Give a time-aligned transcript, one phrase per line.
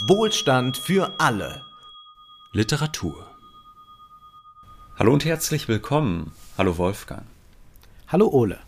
[0.00, 1.62] Wohlstand für alle.
[2.52, 3.26] Literatur.
[4.98, 6.32] Hallo und herzlich willkommen.
[6.58, 7.22] Hallo Wolfgang.
[8.06, 8.58] Hallo Ole.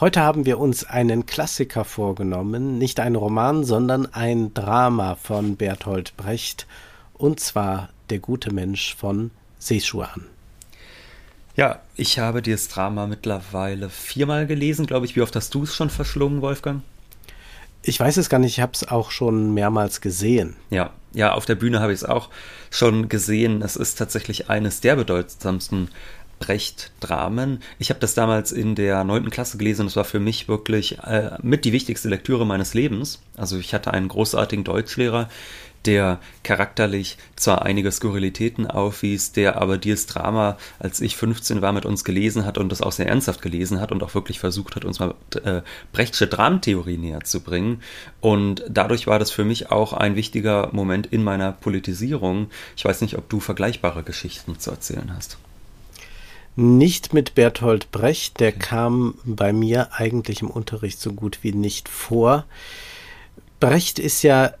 [0.00, 6.16] Heute haben wir uns einen Klassiker vorgenommen, nicht ein Roman, sondern ein Drama von Bertolt
[6.16, 6.66] Brecht,
[7.12, 10.24] und zwar Der gute Mensch von Sechuan.
[11.54, 15.16] Ja, ich habe dieses Drama mittlerweile viermal gelesen, glaube ich.
[15.16, 16.82] Wie oft hast du es schon verschlungen, Wolfgang?
[17.88, 20.56] Ich weiß es gar nicht, ich habe es auch schon mehrmals gesehen.
[20.68, 22.28] Ja, ja, auf der Bühne habe ich es auch
[22.70, 23.62] schon gesehen.
[23.62, 25.88] Es ist tatsächlich eines der bedeutsamsten
[26.38, 27.62] Brecht-Dramen.
[27.78, 30.98] Ich habe das damals in der neunten Klasse gelesen und es war für mich wirklich
[30.98, 33.22] äh, mit die wichtigste Lektüre meines Lebens.
[33.38, 35.30] Also ich hatte einen großartigen Deutschlehrer,
[35.84, 41.86] der charakterlich zwar einige Skurrilitäten aufwies, der aber dieses Drama, als ich 15 war, mit
[41.86, 44.84] uns gelesen hat und das auch sehr ernsthaft gelesen hat und auch wirklich versucht hat,
[44.84, 45.14] uns mal
[45.44, 47.82] äh, Brechtsche Dramentheorie näher zu bringen.
[48.20, 52.50] Und dadurch war das für mich auch ein wichtiger Moment in meiner Politisierung.
[52.76, 55.38] Ich weiß nicht, ob du vergleichbare Geschichten zu erzählen hast.
[56.56, 58.58] Nicht mit Bertolt Brecht, der okay.
[58.58, 62.46] kam bei mir eigentlich im Unterricht so gut wie nicht vor.
[63.60, 64.54] Brecht ist ja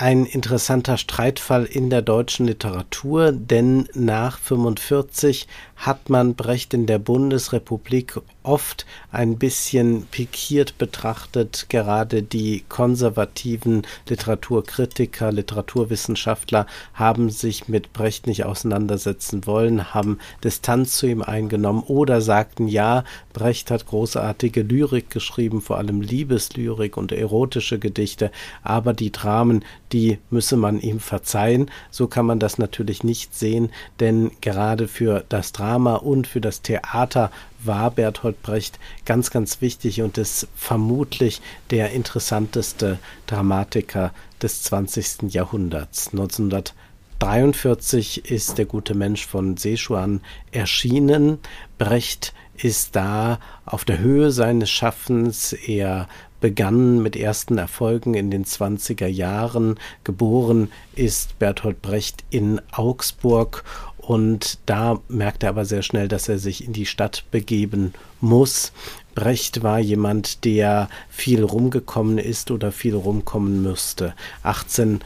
[0.00, 5.46] ein interessanter Streitfall in der deutschen Literatur, denn nach 45
[5.80, 11.66] hat man Brecht in der Bundesrepublik oft ein bisschen pikiert betrachtet.
[11.70, 21.06] Gerade die konservativen Literaturkritiker, Literaturwissenschaftler haben sich mit Brecht nicht auseinandersetzen wollen, haben Distanz zu
[21.06, 27.78] ihm eingenommen oder sagten, ja, Brecht hat großartige Lyrik geschrieben, vor allem Liebeslyrik und erotische
[27.78, 28.30] Gedichte,
[28.62, 31.70] aber die Dramen, die müsse man ihm verzeihen.
[31.90, 36.62] So kann man das natürlich nicht sehen, denn gerade für das Drama und für das
[36.62, 37.30] Theater
[37.62, 41.40] war Bertolt Brecht ganz, ganz wichtig und ist vermutlich
[41.70, 45.32] der interessanteste Dramatiker des 20.
[45.32, 46.08] Jahrhunderts.
[46.12, 50.20] 1943 ist der gute Mensch von Sechuan
[50.52, 51.38] erschienen.
[51.78, 55.52] Brecht ist da auf der Höhe seines Schaffens.
[55.52, 56.08] Er
[56.40, 59.78] begann mit ersten Erfolgen in den 20er Jahren.
[60.04, 63.64] Geboren ist Bertolt Brecht in Augsburg
[64.00, 68.72] und da merkt er aber sehr schnell, dass er sich in die Stadt begeben muss.
[69.14, 74.14] Brecht war jemand, der viel rumgekommen ist oder viel rumkommen müsste.
[74.42, 75.00] 18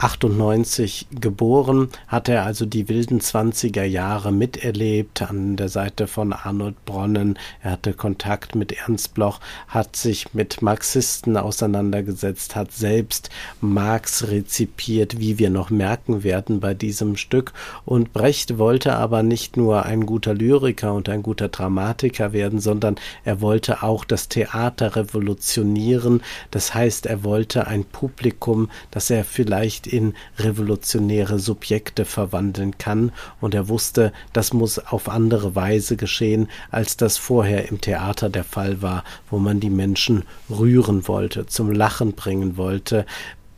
[0.00, 6.82] 98 geboren, hat er also die wilden 20er Jahre miterlebt an der Seite von Arnold
[6.86, 7.38] Bronnen.
[7.62, 13.28] Er hatte Kontakt mit Ernst Bloch, hat sich mit Marxisten auseinandergesetzt, hat selbst
[13.60, 17.52] Marx rezipiert, wie wir noch merken werden bei diesem Stück.
[17.84, 22.96] Und Brecht wollte aber nicht nur ein guter Lyriker und ein guter Dramatiker werden, sondern
[23.24, 26.22] er wollte auch das Theater revolutionieren.
[26.50, 33.54] Das heißt, er wollte ein Publikum, das er vielleicht in revolutionäre Subjekte verwandeln kann, und
[33.54, 38.82] er wusste, das muss auf andere Weise geschehen, als das vorher im Theater der Fall
[38.82, 43.06] war, wo man die Menschen rühren wollte, zum Lachen bringen wollte,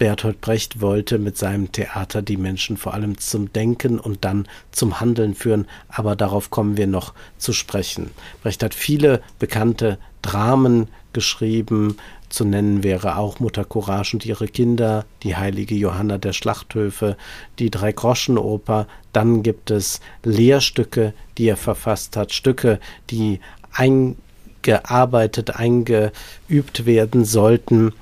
[0.02, 4.98] Bertolt Brecht wollte mit seinem Theater die Menschen vor allem zum Denken und dann zum
[4.98, 8.10] Handeln führen, aber darauf kommen wir noch zu sprechen.
[8.42, 11.98] Brecht hat viele bekannte Dramen geschrieben,
[12.30, 17.16] zu nennen wäre auch Mutter Courage und ihre Kinder, die heilige Johanna der Schlachthöfe,
[17.60, 18.88] die Dreigroschenoper.
[19.12, 23.38] Dann gibt es Lehrstücke, die er verfasst hat, Stücke, die
[23.70, 27.92] eingearbeitet, eingeübt werden sollten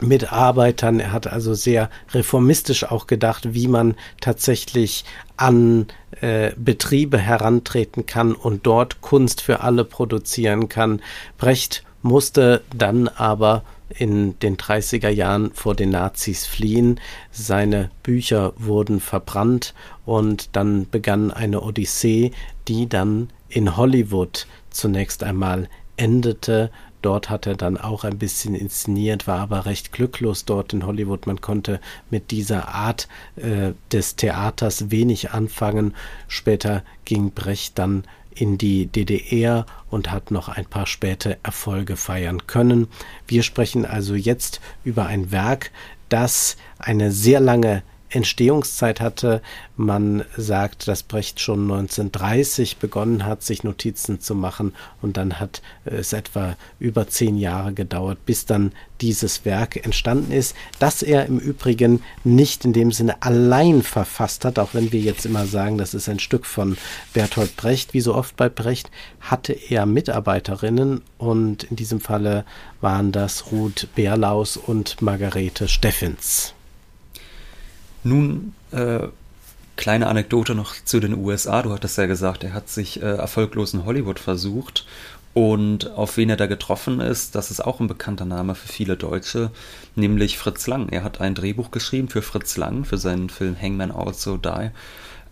[0.00, 1.00] Mitarbeitern.
[1.00, 5.04] Er hat also sehr reformistisch auch gedacht, wie man tatsächlich
[5.36, 5.86] an
[6.20, 11.00] äh, Betriebe herantreten kann und dort Kunst für alle produzieren kann.
[11.38, 17.00] Brecht musste dann aber in den 30er Jahren vor den Nazis fliehen.
[17.30, 19.74] Seine Bücher wurden verbrannt
[20.04, 22.32] und dann begann eine Odyssee,
[22.68, 26.70] die dann in Hollywood zunächst einmal endete.
[27.06, 31.28] Dort hat er dann auch ein bisschen inszeniert, war aber recht glücklos dort in Hollywood.
[31.28, 31.78] Man konnte
[32.10, 35.94] mit dieser Art äh, des Theaters wenig anfangen.
[36.26, 38.02] Später ging Brecht dann
[38.34, 42.88] in die DDR und hat noch ein paar späte Erfolge feiern können.
[43.28, 45.70] Wir sprechen also jetzt über ein Werk,
[46.08, 47.84] das eine sehr lange
[48.16, 49.42] Entstehungszeit hatte.
[49.76, 55.62] Man sagt, dass Brecht schon 1930 begonnen hat, sich Notizen zu machen und dann hat
[55.84, 61.38] es etwa über zehn Jahre gedauert, bis dann dieses Werk entstanden ist, das er im
[61.38, 65.94] Übrigen nicht in dem Sinne allein verfasst hat, auch wenn wir jetzt immer sagen, das
[65.94, 66.76] ist ein Stück von
[67.12, 67.94] Bertolt Brecht.
[67.94, 68.90] Wie so oft bei Brecht
[69.20, 72.44] hatte er Mitarbeiterinnen und in diesem Falle
[72.80, 76.55] waren das Ruth Berlaus und Margarete Steffens.
[78.06, 79.08] Nun, äh,
[79.74, 81.62] kleine Anekdote noch zu den USA.
[81.62, 84.86] Du hattest ja gesagt, er hat sich äh, erfolglos in Hollywood versucht.
[85.34, 88.96] Und auf wen er da getroffen ist, das ist auch ein bekannter Name für viele
[88.96, 89.50] Deutsche,
[89.96, 90.88] nämlich Fritz Lang.
[90.88, 94.70] Er hat ein Drehbuch geschrieben für Fritz Lang, für seinen Film Hangman Also Die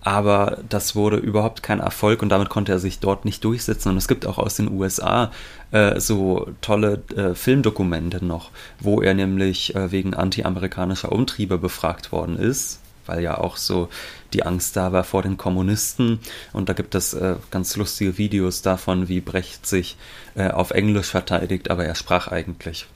[0.04, 3.88] aber das wurde überhaupt kein Erfolg und damit konnte er sich dort nicht durchsetzen.
[3.88, 5.32] Und es gibt auch aus den USA
[5.72, 12.38] äh, so tolle äh, Filmdokumente noch, wo er nämlich äh, wegen anti-amerikanischer Umtriebe befragt worden
[12.38, 13.88] ist, weil ja auch so
[14.34, 16.20] die Angst da war vor den Kommunisten.
[16.52, 19.96] Und da gibt es äh, ganz lustige Videos davon, wie Brecht sich
[20.34, 22.86] äh, auf Englisch verteidigt, aber er sprach eigentlich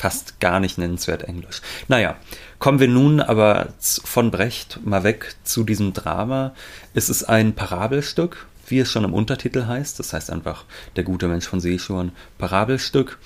[0.00, 1.60] fast gar nicht nennenswert Englisch.
[1.88, 2.16] Naja,
[2.58, 6.54] kommen wir nun aber von Brecht mal weg zu diesem Drama.
[6.94, 9.98] Es ist ein Parabelstück, wie es schon im Untertitel heißt.
[9.98, 10.64] Das heißt einfach
[10.96, 13.18] Der gute Mensch von Seeschuan, Parabelstück.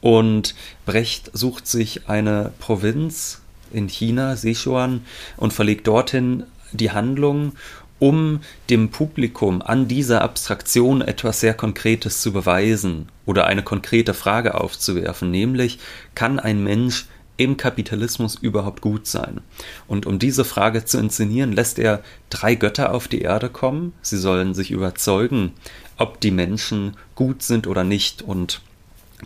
[0.00, 0.54] Und
[0.86, 3.40] Brecht sucht sich eine Provinz
[3.72, 5.04] in China, Sichuan,
[5.36, 7.54] und verlegt dorthin die Handlung
[8.00, 14.60] um dem Publikum an dieser Abstraktion etwas sehr Konkretes zu beweisen oder eine konkrete Frage
[14.60, 15.78] aufzuwerfen, nämlich
[16.16, 17.06] kann ein Mensch
[17.36, 19.40] im Kapitalismus überhaupt gut sein?
[19.86, 23.94] Und um diese Frage zu inszenieren, lässt er drei Götter auf die Erde kommen.
[24.02, 25.52] Sie sollen sich überzeugen,
[25.96, 28.20] ob die Menschen gut sind oder nicht.
[28.20, 28.60] Und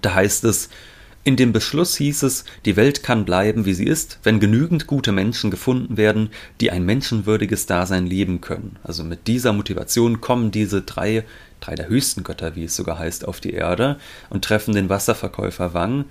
[0.00, 0.68] da heißt es,
[1.24, 5.10] in dem Beschluss hieß es, die Welt kann bleiben, wie sie ist, wenn genügend gute
[5.10, 6.28] Menschen gefunden werden,
[6.60, 8.76] die ein menschenwürdiges Dasein leben können.
[8.82, 11.24] Also mit dieser Motivation kommen diese drei,
[11.60, 13.98] drei der höchsten Götter, wie es sogar heißt, auf die Erde
[14.28, 16.04] und treffen den Wasserverkäufer Wang,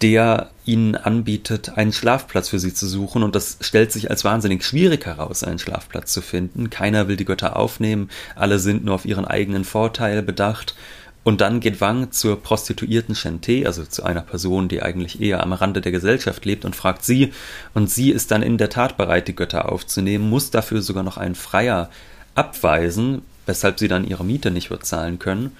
[0.00, 3.24] der ihnen anbietet, einen Schlafplatz für sie zu suchen.
[3.24, 6.70] Und das stellt sich als wahnsinnig schwierig heraus, einen Schlafplatz zu finden.
[6.70, 10.76] Keiner will die Götter aufnehmen, alle sind nur auf ihren eigenen Vorteil bedacht.
[11.22, 15.52] Und dann geht Wang zur Prostituierten Shente, also zu einer Person, die eigentlich eher am
[15.52, 17.32] Rande der Gesellschaft lebt, und fragt sie.
[17.74, 21.18] Und sie ist dann in der Tat bereit, die Götter aufzunehmen, muss dafür sogar noch
[21.18, 21.90] einen Freier
[22.34, 25.52] abweisen, weshalb sie dann ihre Miete nicht bezahlen können,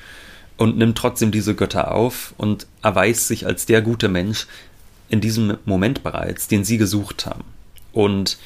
[0.56, 4.46] und nimmt trotzdem diese Götter auf und erweist sich als der gute Mensch
[5.08, 7.44] in diesem Moment bereits, den sie gesucht haben.
[7.92, 8.38] Und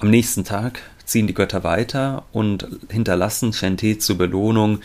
[0.00, 4.80] am nächsten Tag ziehen die Götter weiter und hinterlassen Shente zur Belohnung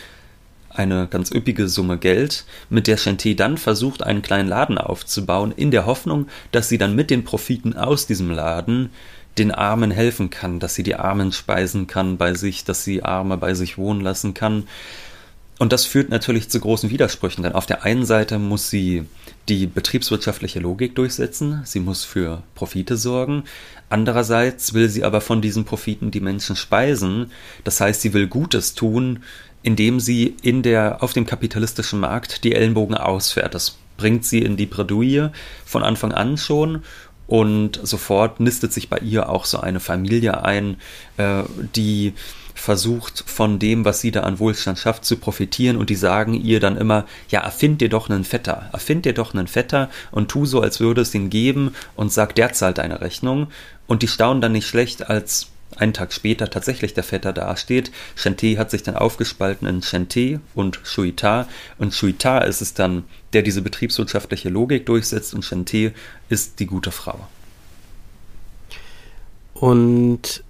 [0.80, 5.72] eine ganz üppige Summe Geld, mit der Chantier dann versucht, einen kleinen Laden aufzubauen, in
[5.72, 8.90] der Hoffnung, dass sie dann mit den Profiten aus diesem Laden
[9.38, 13.38] den Armen helfen kann, dass sie die Armen speisen kann bei sich, dass sie Arme
[13.38, 14.64] bei sich wohnen lassen kann.
[15.60, 19.04] Und das führt natürlich zu großen Widersprüchen, denn auf der einen Seite muss sie
[19.50, 23.44] die betriebswirtschaftliche Logik durchsetzen, sie muss für Profite sorgen,
[23.90, 27.32] andererseits will sie aber von diesen Profiten die Menschen speisen,
[27.64, 29.24] das heißt, sie will Gutes tun,
[29.64, 33.56] indem sie in der, auf dem kapitalistischen Markt die Ellenbogen ausfährt.
[33.56, 35.32] Das bringt sie in die Bredouille
[35.66, 36.84] von Anfang an schon
[37.30, 40.78] und sofort nistet sich bei ihr auch so eine Familie ein,
[41.18, 41.44] äh,
[41.76, 42.14] die
[42.56, 45.78] versucht von dem, was sie da an Wohlstand schafft, zu profitieren.
[45.78, 49.36] Und die sagen ihr dann immer, ja, erfind dir doch einen Vetter, erfind dir doch
[49.36, 53.00] einen Vetter und tu so, als würde es ihn geben und sag, der zahlt deine
[53.00, 53.50] Rechnung.
[53.86, 57.92] Und die staunen dann nicht schlecht, als einen Tag später tatsächlich der Vetter dasteht.
[58.18, 61.48] Chanté hat sich dann aufgespalten in Chanté und Shuita.
[61.78, 65.94] Und Shuita ist es dann, der diese betriebswirtschaftliche Logik durchsetzt und Chanté
[66.30, 67.28] ist die gute Frau.
[69.54, 70.44] Und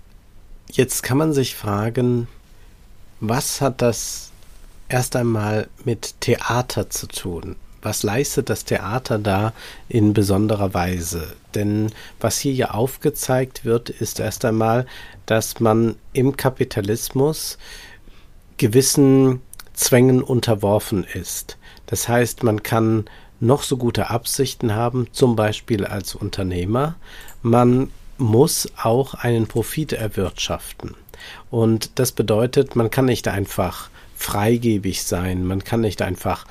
[0.71, 2.27] jetzt kann man sich fragen,
[3.19, 4.31] was hat das
[4.88, 7.55] erst einmal mit Theater zu tun?
[7.81, 9.53] Was leistet das Theater da
[9.88, 11.33] in besonderer Weise?
[11.55, 14.86] Denn was hier ja aufgezeigt wird, ist erst einmal,
[15.25, 17.57] dass man im Kapitalismus
[18.57, 19.41] gewissen
[19.74, 21.57] Zwängen unterworfen ist.
[21.86, 23.05] Das heißt, man kann
[23.39, 26.95] noch so gute Absichten haben, zum Beispiel als Unternehmer.
[27.41, 30.95] Man muss auch einen Profit erwirtschaften.
[31.50, 36.45] Und das bedeutet, man kann nicht einfach freigebig sein, man kann nicht einfach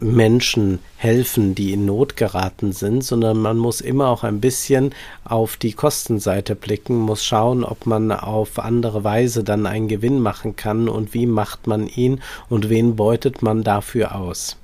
[0.00, 5.56] Menschen helfen, die in Not geraten sind, sondern man muss immer auch ein bisschen auf
[5.56, 10.88] die Kostenseite blicken, muss schauen, ob man auf andere Weise dann einen Gewinn machen kann
[10.88, 14.56] und wie macht man ihn und wen beutet man dafür aus.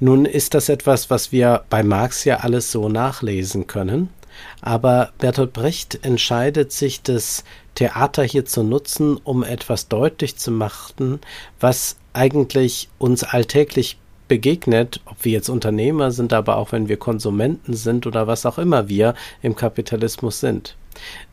[0.00, 4.08] Nun ist das etwas, was wir bei Marx ja alles so nachlesen können,
[4.60, 7.44] aber Bertolt Brecht entscheidet sich, das
[7.74, 11.20] Theater hier zu nutzen, um etwas deutlich zu machen,
[11.60, 17.74] was eigentlich uns alltäglich begegnet, ob wir jetzt Unternehmer sind, aber auch wenn wir Konsumenten
[17.74, 20.76] sind oder was auch immer wir im Kapitalismus sind.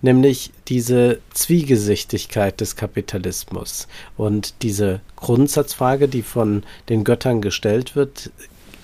[0.01, 8.31] Nämlich diese Zwiegesichtigkeit des Kapitalismus und diese Grundsatzfrage, die von den Göttern gestellt wird,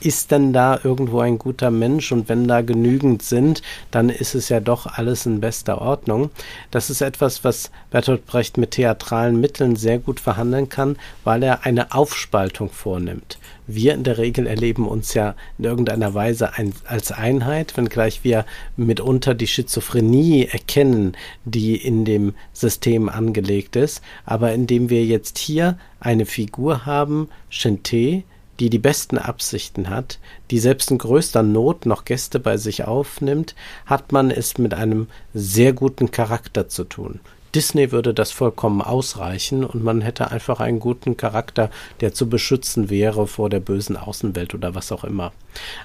[0.02, 2.12] ist denn da irgendwo ein guter Mensch?
[2.12, 3.62] Und wenn da genügend sind,
[3.92, 6.30] dann ist es ja doch alles in bester Ordnung.
[6.72, 11.66] Das ist etwas, was Bertolt Brecht mit theatralen Mitteln sehr gut verhandeln kann, weil er
[11.66, 13.40] eine Aufspaltung vornimmt.
[13.70, 18.46] Wir in der Regel erleben uns ja in irgendeiner Weise ein, als Einheit, wenngleich wir
[18.78, 24.02] mitunter die Schizophrenie erkennen, die in dem System angelegt ist.
[24.26, 28.24] Aber indem wir jetzt hier eine Figur haben, Shente,
[28.60, 30.20] die die besten Absichten hat,
[30.52, 35.08] die selbst in größter Not noch Gäste bei sich aufnimmt, hat man es mit einem
[35.34, 37.20] sehr guten Charakter zu tun.
[37.56, 41.72] Disney würde das vollkommen ausreichen und man hätte einfach einen guten Charakter,
[42.02, 45.32] der zu beschützen wäre vor der bösen Außenwelt oder was auch immer.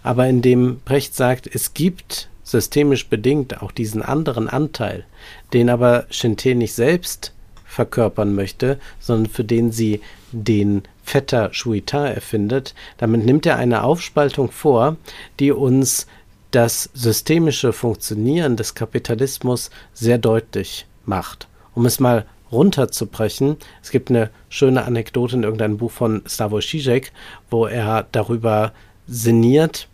[0.03, 5.05] Aber indem Brecht sagt, es gibt systemisch bedingt auch diesen anderen Anteil,
[5.53, 7.33] den aber Shinté nicht selbst
[7.65, 10.01] verkörpern möchte, sondern für den sie
[10.33, 12.75] den Vetter Shuita erfindet.
[12.99, 14.97] Damit nimmt er eine Aufspaltung vor,
[15.41, 16.07] die uns
[16.53, 21.49] das systemische Funktionieren des Kapitalismus sehr deutlich macht.
[21.75, 27.13] Um es mal runterzubrechen, es gibt eine schöne Anekdote in irgendeinem Buch von Slavoj Žižek,
[27.51, 28.73] wo er darüber
[29.07, 29.89] sinniert,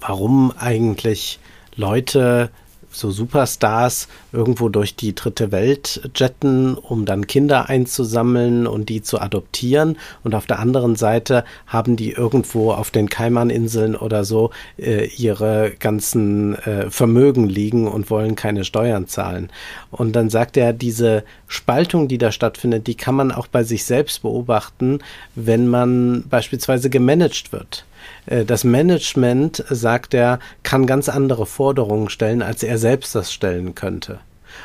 [0.00, 1.38] warum eigentlich
[1.76, 2.50] Leute
[2.94, 9.20] so Superstars irgendwo durch die dritte Welt jetten, um dann Kinder einzusammeln und die zu
[9.20, 9.98] adoptieren.
[10.22, 15.72] Und auf der anderen Seite haben die irgendwo auf den Kaimaninseln oder so äh, ihre
[15.78, 19.50] ganzen äh, Vermögen liegen und wollen keine Steuern zahlen.
[19.90, 23.84] Und dann sagt er, diese Spaltung, die da stattfindet, die kann man auch bei sich
[23.84, 25.00] selbst beobachten,
[25.34, 27.84] wenn man beispielsweise gemanagt wird.
[28.26, 33.74] Äh, das Management, sagt er, kann ganz andere Forderungen stellen, als er selbst das stellen
[33.74, 34.20] könnte.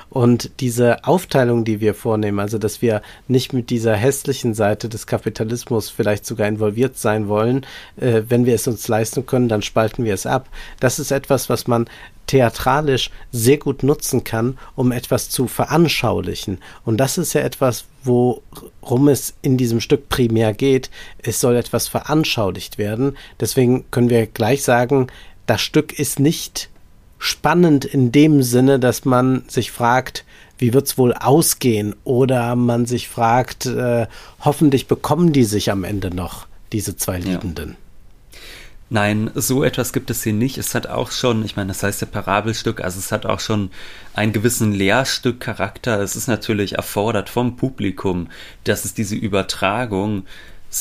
[0.09, 5.05] Und diese Aufteilung, die wir vornehmen, also dass wir nicht mit dieser hässlichen Seite des
[5.05, 7.65] Kapitalismus vielleicht sogar involviert sein wollen,
[7.97, 10.49] äh, wenn wir es uns leisten können, dann spalten wir es ab.
[10.79, 11.87] Das ist etwas, was man
[12.25, 16.59] theatralisch sehr gut nutzen kann, um etwas zu veranschaulichen.
[16.85, 20.91] Und das ist ja etwas, worum es in diesem Stück primär geht.
[21.17, 23.17] Es soll etwas veranschaulicht werden.
[23.39, 25.07] Deswegen können wir gleich sagen,
[25.47, 26.69] das Stück ist nicht
[27.19, 30.25] spannend in dem Sinne, dass man sich fragt,
[30.57, 31.95] wie wird's wohl ausgehen?
[32.03, 34.07] Oder man sich fragt, äh,
[34.39, 37.71] hoffentlich bekommen die sich am Ende noch, diese zwei Liebenden.
[37.71, 37.75] Ja.
[38.91, 40.57] Nein, so etwas gibt es hier nicht.
[40.57, 43.69] Es hat auch schon, ich meine, das heißt ja Parabelstück, also es hat auch schon
[44.15, 46.01] einen gewissen Lehrstückcharakter.
[46.01, 48.29] Es ist natürlich erfordert vom Publikum,
[48.63, 50.23] dass es diese Übertragung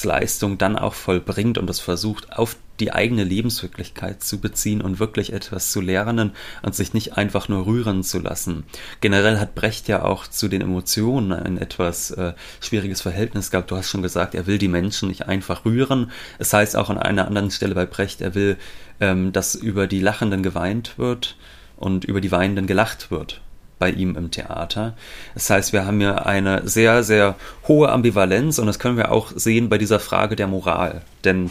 [0.04, 5.32] Leistung dann auch vollbringt und es versucht, auf die eigene Lebenswirklichkeit zu beziehen und wirklich
[5.32, 8.64] etwas zu lernen und sich nicht einfach nur rühren zu lassen.
[9.00, 13.70] Generell hat Brecht ja auch zu den Emotionen ein etwas äh, schwieriges Verhältnis gehabt.
[13.70, 16.10] Du hast schon gesagt, er will die Menschen nicht einfach rühren.
[16.38, 18.56] Es heißt auch an einer anderen Stelle bei Brecht, er will,
[19.00, 21.36] ähm, dass über die Lachenden geweint wird
[21.76, 23.40] und über die Weinenden gelacht wird
[23.78, 24.94] bei ihm im Theater.
[25.34, 29.32] Das heißt, wir haben hier eine sehr, sehr hohe Ambivalenz und das können wir auch
[29.34, 31.02] sehen bei dieser Frage der Moral.
[31.24, 31.50] Denn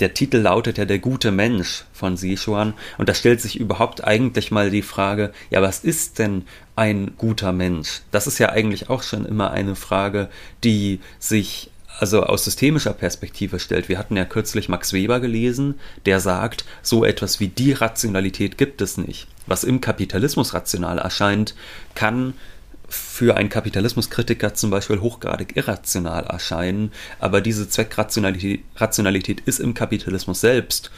[0.00, 4.50] der Titel lautet ja Der gute Mensch von Sichuan und da stellt sich überhaupt eigentlich
[4.50, 6.44] mal die Frage, ja, was ist denn
[6.76, 8.02] ein guter Mensch?
[8.10, 10.28] Das ist ja eigentlich auch schon immer eine Frage,
[10.64, 13.88] die sich also aus systemischer Perspektive stellt.
[13.88, 18.80] Wir hatten ja kürzlich Max Weber gelesen, der sagt, so etwas wie die Rationalität gibt
[18.80, 19.28] es nicht.
[19.46, 21.54] Was im Kapitalismus rational erscheint,
[21.94, 22.34] kann
[22.88, 30.40] für einen Kapitalismuskritiker zum Beispiel hochgradig irrational erscheinen, aber diese Zweckrationalität Rationalität ist im Kapitalismus
[30.40, 30.90] selbst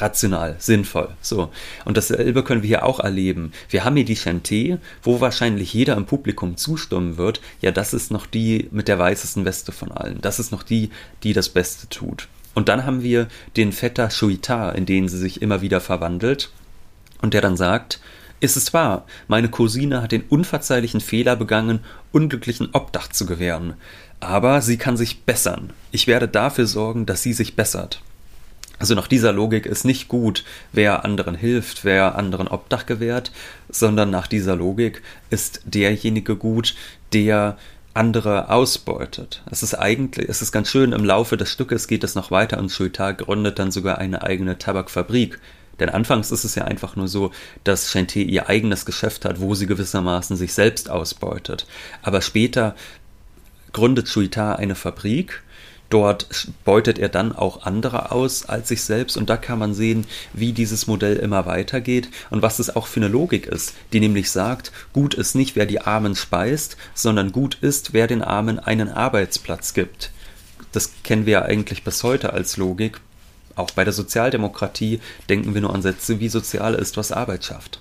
[0.00, 1.08] rational, sinnvoll.
[1.20, 1.50] So.
[1.84, 3.52] Und dasselbe können wir hier auch erleben.
[3.68, 8.10] Wir haben hier die Chanté, wo wahrscheinlich jeder im Publikum zustimmen wird, ja, das ist
[8.10, 10.20] noch die mit der weißesten Weste von allen.
[10.20, 10.90] Das ist noch die,
[11.22, 12.28] die das Beste tut.
[12.54, 16.50] Und dann haben wir den Vetter Shuita, in den sie sich immer wieder verwandelt
[17.20, 18.00] und der dann sagt,
[18.40, 21.80] ist es wahr, meine Cousine hat den unverzeihlichen Fehler begangen,
[22.12, 23.74] unglücklichen Obdach zu gewähren.
[24.20, 25.72] Aber sie kann sich bessern.
[25.90, 28.02] Ich werde dafür sorgen, dass sie sich bessert.
[28.78, 33.32] Also nach dieser Logik ist nicht gut, wer anderen hilft, wer anderen Obdach gewährt,
[33.68, 36.74] sondern nach dieser Logik ist derjenige gut,
[37.12, 37.56] der
[37.94, 39.42] andere ausbeutet.
[39.50, 42.58] Es ist eigentlich, es ist ganz schön, im Laufe des Stückes geht es noch weiter
[42.58, 45.40] und Schuitar gründet dann sogar eine eigene Tabakfabrik,
[45.80, 47.32] denn anfangs ist es ja einfach nur so,
[47.64, 51.66] dass Chanté ihr eigenes Geschäft hat, wo sie gewissermaßen sich selbst ausbeutet.
[52.02, 52.74] Aber später
[53.72, 55.42] gründet Chuita eine Fabrik.
[55.88, 60.06] Dort beutet er dann auch andere aus als sich selbst und da kann man sehen,
[60.32, 64.30] wie dieses Modell immer weitergeht und was es auch für eine Logik ist, die nämlich
[64.30, 68.88] sagt, gut ist nicht, wer die Armen speist, sondern gut ist, wer den Armen einen
[68.88, 70.10] Arbeitsplatz gibt.
[70.72, 73.00] Das kennen wir ja eigentlich bis heute als Logik
[73.54, 77.80] Auch bei der Sozialdemokratie denken wir nur an Sätze wie Sozial ist, was Arbeit schafft.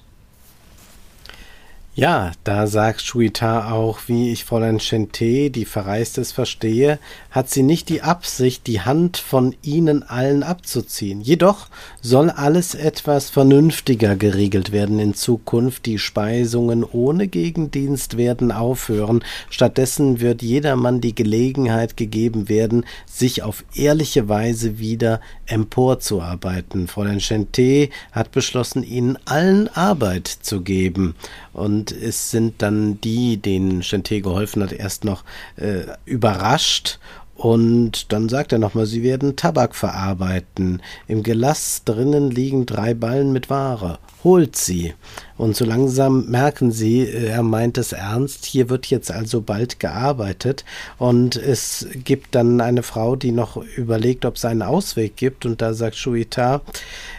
[1.98, 7.00] Ja, da sagt Shuita auch, wie ich Fräulein Chente, die Verreistes verstehe,
[7.32, 11.22] hat sie nicht die Absicht, die Hand von ihnen allen abzuziehen.
[11.22, 11.68] Jedoch
[12.02, 15.86] soll alles etwas vernünftiger geregelt werden in Zukunft.
[15.86, 19.24] Die Speisungen ohne Gegendienst werden aufhören.
[19.50, 26.90] Stattdessen wird jedermann die Gelegenheit gegeben werden, sich auf ehrliche Weise wieder emporzuarbeiten.
[26.90, 31.16] Fräulein Chente hat beschlossen, ihnen allen Arbeit zu geben.
[31.56, 35.24] Und es sind dann die, denen Chente geholfen hat, erst noch
[35.56, 37.00] äh, überrascht
[37.36, 40.82] und dann sagt er nochmal, sie werden Tabak verarbeiten.
[41.08, 44.00] Im Gelass drinnen liegen drei Ballen mit Ware.
[44.24, 44.94] Holt sie.
[45.38, 48.46] Und so langsam merken sie, er meint es ernst.
[48.46, 50.64] Hier wird jetzt also bald gearbeitet.
[50.98, 55.46] Und es gibt dann eine Frau, die noch überlegt, ob es einen Ausweg gibt.
[55.46, 56.62] Und da sagt Shuita,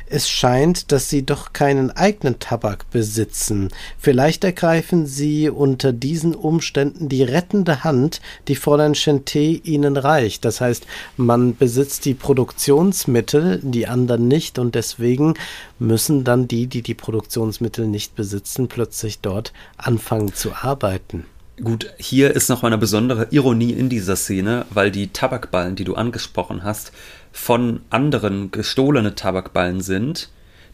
[0.09, 3.69] es scheint, dass Sie doch keinen eigenen Tabak besitzen.
[3.99, 10.45] Vielleicht ergreifen Sie unter diesen Umständen die rettende Hand, die Fräulein Chente Ihnen reicht.
[10.45, 10.87] Das heißt,
[11.17, 15.35] man besitzt die Produktionsmittel, die anderen nicht, und deswegen
[15.79, 21.27] müssen dann die, die die Produktionsmittel nicht besitzen, plötzlich dort anfangen zu arbeiten.
[21.63, 25.95] Gut, hier ist noch eine besondere Ironie in dieser Szene, weil die Tabakballen, die du
[25.95, 26.93] angesprochen hast,
[27.37, 30.31] von anderen gestohlene Tabakballen sind,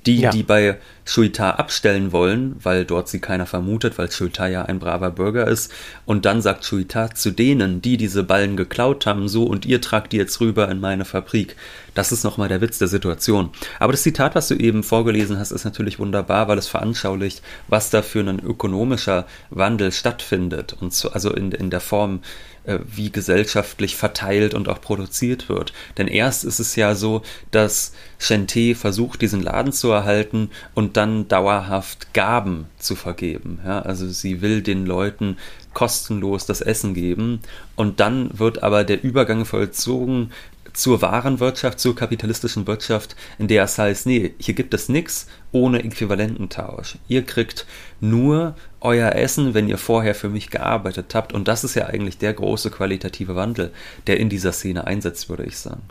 [0.06, 0.30] die, ja.
[0.30, 5.10] die bei Schuita abstellen wollen, weil dort sie keiner vermutet, weil Schuita ja ein braver
[5.10, 5.72] Bürger ist.
[6.06, 10.12] Und dann sagt Schuita zu denen, die diese Ballen geklaut haben, so und ihr tragt
[10.12, 11.56] die jetzt rüber in meine Fabrik.
[11.94, 13.50] Das ist nochmal der Witz der Situation.
[13.78, 17.90] Aber das Zitat, was du eben vorgelesen hast, ist natürlich wunderbar, weil es veranschaulicht, was
[17.90, 20.76] da für ein ökonomischer Wandel stattfindet.
[20.80, 22.20] Und so, also in, in der Form,
[22.64, 25.72] wie gesellschaftlich verteilt und auch produziert wird.
[25.98, 31.26] Denn erst ist es ja so, dass Chente versucht, diesen Laden zu erhalten und dann
[31.26, 33.58] dauerhaft Gaben zu vergeben.
[33.64, 35.36] Ja, also sie will den Leuten
[35.74, 37.40] kostenlos das Essen geben
[37.76, 40.30] und dann wird aber der Übergang vollzogen
[40.72, 45.26] zur wahren Wirtschaft, zur kapitalistischen Wirtschaft, in der es heißt, nee, hier gibt es nichts
[45.52, 46.96] ohne Äquivalententausch.
[47.08, 47.66] Ihr kriegt
[48.00, 51.32] nur euer Essen, wenn ihr vorher für mich gearbeitet habt.
[51.32, 53.72] Und das ist ja eigentlich der große qualitative Wandel,
[54.06, 55.82] der in dieser Szene einsetzt, würde ich sagen.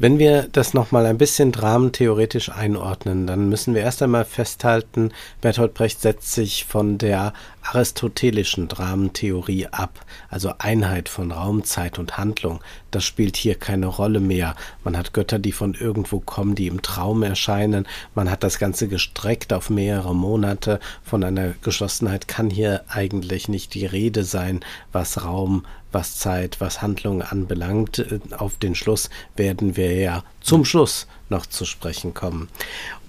[0.00, 5.12] Wenn wir das nochmal ein bisschen dramentheoretisch einordnen, dann müssen wir erst einmal festhalten,
[5.42, 12.16] Bertolt Brecht setzt sich von der aristotelischen Dramentheorie ab, also Einheit von Raum, Zeit und
[12.16, 12.60] Handlung.
[12.90, 14.56] Das spielt hier keine Rolle mehr.
[14.84, 17.86] Man hat Götter, die von irgendwo kommen, die im Traum erscheinen.
[18.14, 20.80] Man hat das Ganze gestreckt auf mehrere Monate.
[21.02, 24.60] Von einer Geschlossenheit kann hier eigentlich nicht die Rede sein,
[24.92, 27.98] was Raum, was Zeit, was Handlung anbelangt.
[27.98, 32.48] Äh, auf den Schluss werden wir ja zum Schluss noch zu sprechen kommen.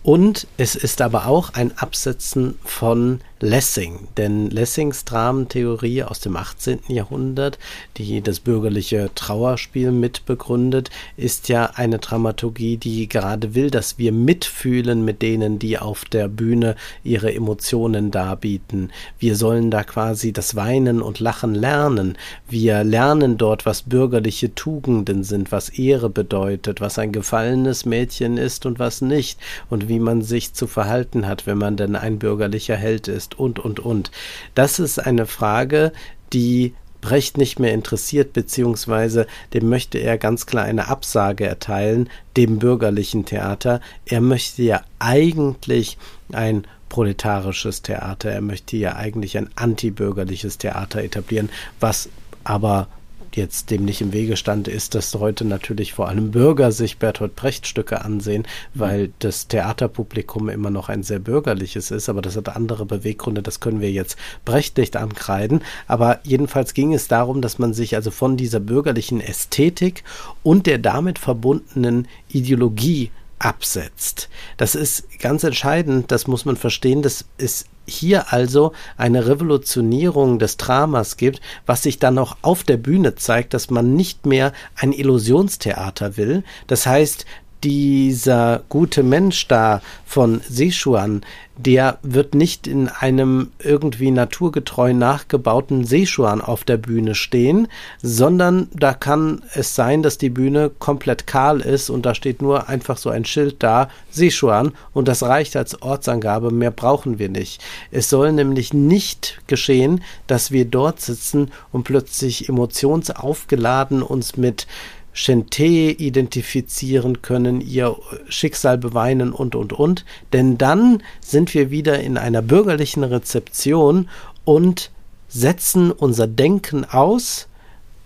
[0.03, 6.79] Und es ist aber auch ein Absetzen von Lessing, denn Lessings Dramentheorie aus dem 18.
[6.87, 7.57] Jahrhundert,
[7.97, 15.03] die das bürgerliche Trauerspiel mitbegründet, ist ja eine Dramaturgie, die gerade will, dass wir mitfühlen
[15.03, 18.91] mit denen, die auf der Bühne ihre Emotionen darbieten.
[19.17, 22.17] Wir sollen da quasi das Weinen und Lachen lernen.
[22.47, 28.65] Wir lernen dort, was bürgerliche Tugenden sind, was Ehre bedeutet, was ein gefallenes Mädchen ist
[28.65, 32.75] und was nicht, und wie man sich zu verhalten hat, wenn man denn ein bürgerlicher
[32.75, 34.09] Held ist und, und, und.
[34.55, 35.91] Das ist eine Frage,
[36.33, 42.57] die Brecht nicht mehr interessiert, beziehungsweise dem möchte er ganz klar eine Absage erteilen, dem
[42.57, 43.81] bürgerlichen Theater.
[44.05, 45.99] Er möchte ja eigentlich
[46.31, 52.09] ein proletarisches Theater, er möchte ja eigentlich ein antibürgerliches Theater etablieren, was
[52.43, 52.87] aber
[53.35, 57.35] jetzt dem nicht im Wege stand, ist, dass heute natürlich vor allem Bürger sich Bertolt
[57.35, 62.49] Brecht Stücke ansehen, weil das Theaterpublikum immer noch ein sehr bürgerliches ist, aber das hat
[62.49, 67.59] andere Beweggründe, das können wir jetzt Brecht nicht ankreiden, aber jedenfalls ging es darum, dass
[67.59, 70.03] man sich also von dieser bürgerlichen Ästhetik
[70.43, 74.29] und der damit verbundenen Ideologie absetzt.
[74.57, 80.57] Das ist ganz entscheidend, das muss man verstehen, das ist hier also eine Revolutionierung des
[80.57, 84.93] Dramas gibt, was sich dann auch auf der Bühne zeigt, dass man nicht mehr ein
[84.93, 86.43] Illusionstheater will.
[86.67, 87.25] Das heißt,
[87.63, 91.21] dieser gute Mensch da von Sichuan,
[91.57, 97.67] der wird nicht in einem irgendwie naturgetreu nachgebauten Sichuan auf der Bühne stehen,
[98.01, 102.67] sondern da kann es sein, dass die Bühne komplett kahl ist und da steht nur
[102.67, 107.61] einfach so ein Schild da, Sichuan, und das reicht als Ortsangabe, mehr brauchen wir nicht.
[107.91, 114.67] Es soll nämlich nicht geschehen, dass wir dort sitzen und plötzlich emotionsaufgeladen uns mit
[115.13, 117.95] Shente identifizieren können, ihr
[118.29, 120.05] Schicksal beweinen und, und, und.
[120.33, 124.09] Denn dann sind wir wieder in einer bürgerlichen Rezeption
[124.45, 124.91] und
[125.27, 127.47] setzen unser Denken aus,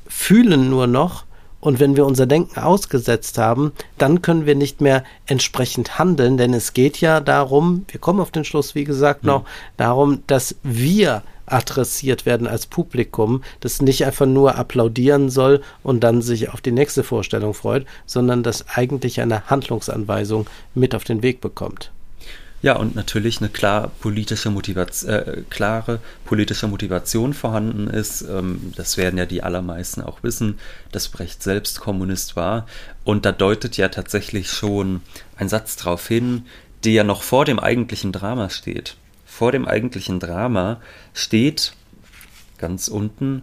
[0.07, 1.25] fühlen nur noch
[1.65, 6.53] und wenn wir unser Denken ausgesetzt haben, dann können wir nicht mehr entsprechend handeln, denn
[6.53, 9.47] es geht ja darum, wir kommen auf den Schluss, wie gesagt, noch, mhm.
[9.77, 16.21] darum, dass wir adressiert werden als Publikum, das nicht einfach nur applaudieren soll und dann
[16.21, 21.41] sich auf die nächste Vorstellung freut, sondern das eigentlich eine Handlungsanweisung mit auf den Weg
[21.41, 21.91] bekommt.
[22.61, 28.23] Ja, und natürlich eine klar politische Motivation, äh, klare politische Motivation vorhanden ist.
[28.23, 30.57] Ähm, das werden ja die allermeisten auch wissen,
[30.91, 32.65] dass Brecht selbst Kommunist war.
[33.03, 35.01] Und da deutet ja tatsächlich schon
[35.37, 36.47] ein Satz darauf hin,
[36.85, 38.95] der ja noch vor dem eigentlichen Drama steht
[39.35, 40.79] vor dem eigentlichen Drama
[41.13, 41.73] steht
[42.57, 43.41] ganz unten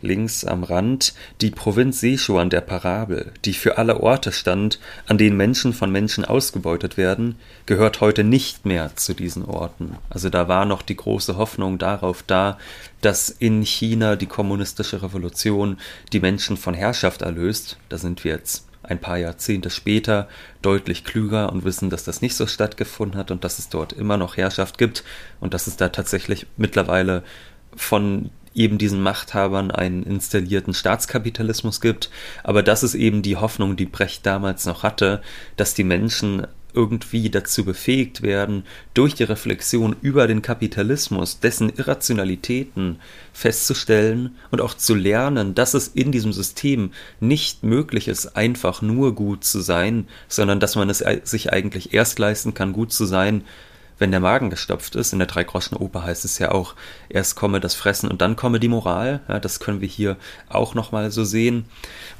[0.00, 4.78] links am Rand die Provinz Sichuan der Parabel, die für alle Orte stand,
[5.08, 7.34] an denen Menschen von Menschen ausgebeutet werden,
[7.66, 9.96] gehört heute nicht mehr zu diesen Orten.
[10.10, 12.56] Also da war noch die große Hoffnung darauf da,
[13.00, 15.76] dass in China die kommunistische Revolution
[16.12, 17.78] die Menschen von Herrschaft erlöst.
[17.88, 20.28] Da sind wir jetzt ein paar Jahrzehnte später
[20.60, 24.16] deutlich klüger und wissen, dass das nicht so stattgefunden hat und dass es dort immer
[24.16, 25.04] noch Herrschaft gibt
[25.40, 27.22] und dass es da tatsächlich mittlerweile
[27.76, 32.10] von eben diesen Machthabern einen installierten Staatskapitalismus gibt.
[32.44, 35.22] Aber das ist eben die Hoffnung, die Brecht damals noch hatte,
[35.56, 42.98] dass die Menschen irgendwie dazu befähigt werden, durch die Reflexion über den Kapitalismus, dessen Irrationalitäten
[43.32, 49.14] festzustellen und auch zu lernen, dass es in diesem System nicht möglich ist, einfach nur
[49.14, 53.44] gut zu sein, sondern dass man es sich eigentlich erst leisten kann, gut zu sein,
[54.02, 55.12] wenn der Magen gestopft ist.
[55.12, 56.74] In der Dreigroschenoper heißt es ja auch,
[57.08, 59.20] erst komme das Fressen und dann komme die Moral.
[59.28, 60.16] Ja, das können wir hier
[60.48, 61.66] auch nochmal so sehen.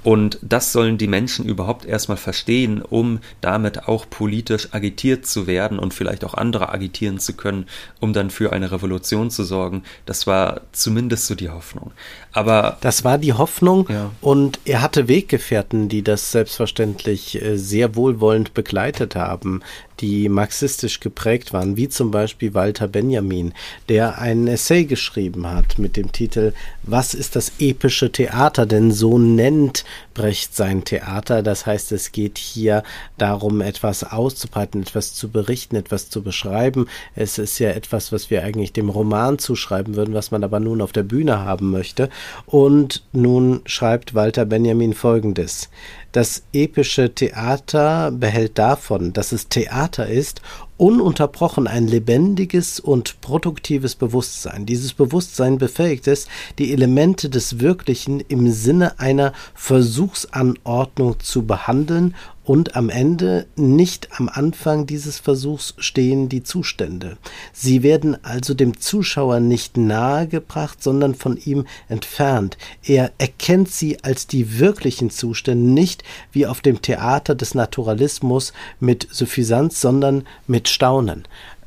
[0.04, 5.80] Und das sollen die Menschen überhaupt erstmal verstehen, um damit auch politisch agitiert zu werden
[5.80, 7.66] und vielleicht auch andere agitieren zu können,
[7.98, 9.82] um dann für eine Revolution zu sorgen.
[10.06, 11.90] Das war zumindest so die Hoffnung.
[12.32, 14.10] Aber das war die Hoffnung ja.
[14.20, 19.62] und er hatte Weggefährten, die das selbstverständlich äh, sehr wohlwollend begleitet haben
[20.02, 23.54] die marxistisch geprägt waren, wie zum Beispiel Walter Benjamin,
[23.88, 28.66] der einen Essay geschrieben hat mit dem Titel Was ist das epische Theater?
[28.66, 31.42] Denn so nennt Brecht sein Theater.
[31.42, 32.82] Das heißt, es geht hier
[33.16, 36.88] darum, etwas auszubreiten, etwas zu berichten, etwas zu beschreiben.
[37.14, 40.82] Es ist ja etwas, was wir eigentlich dem Roman zuschreiben würden, was man aber nun
[40.82, 42.10] auf der Bühne haben möchte.
[42.46, 45.70] Und nun schreibt Walter Benjamin Folgendes.
[46.12, 50.42] Das epische Theater behält davon, dass es Theater ist
[50.76, 54.66] ununterbrochen ein lebendiges und produktives Bewusstsein.
[54.66, 56.26] Dieses Bewusstsein befähigt es,
[56.58, 64.28] die Elemente des Wirklichen im Sinne einer Versuchsanordnung zu behandeln und am Ende, nicht am
[64.28, 67.16] Anfang dieses Versuchs, stehen die Zustände.
[67.52, 72.58] Sie werden also dem Zuschauer nicht nahegebracht, sondern von ihm entfernt.
[72.82, 76.02] Er erkennt sie als die wirklichen Zustände, nicht
[76.32, 81.24] wie auf dem Theater des Naturalismus mit Suffisanz, sondern mit Staunen.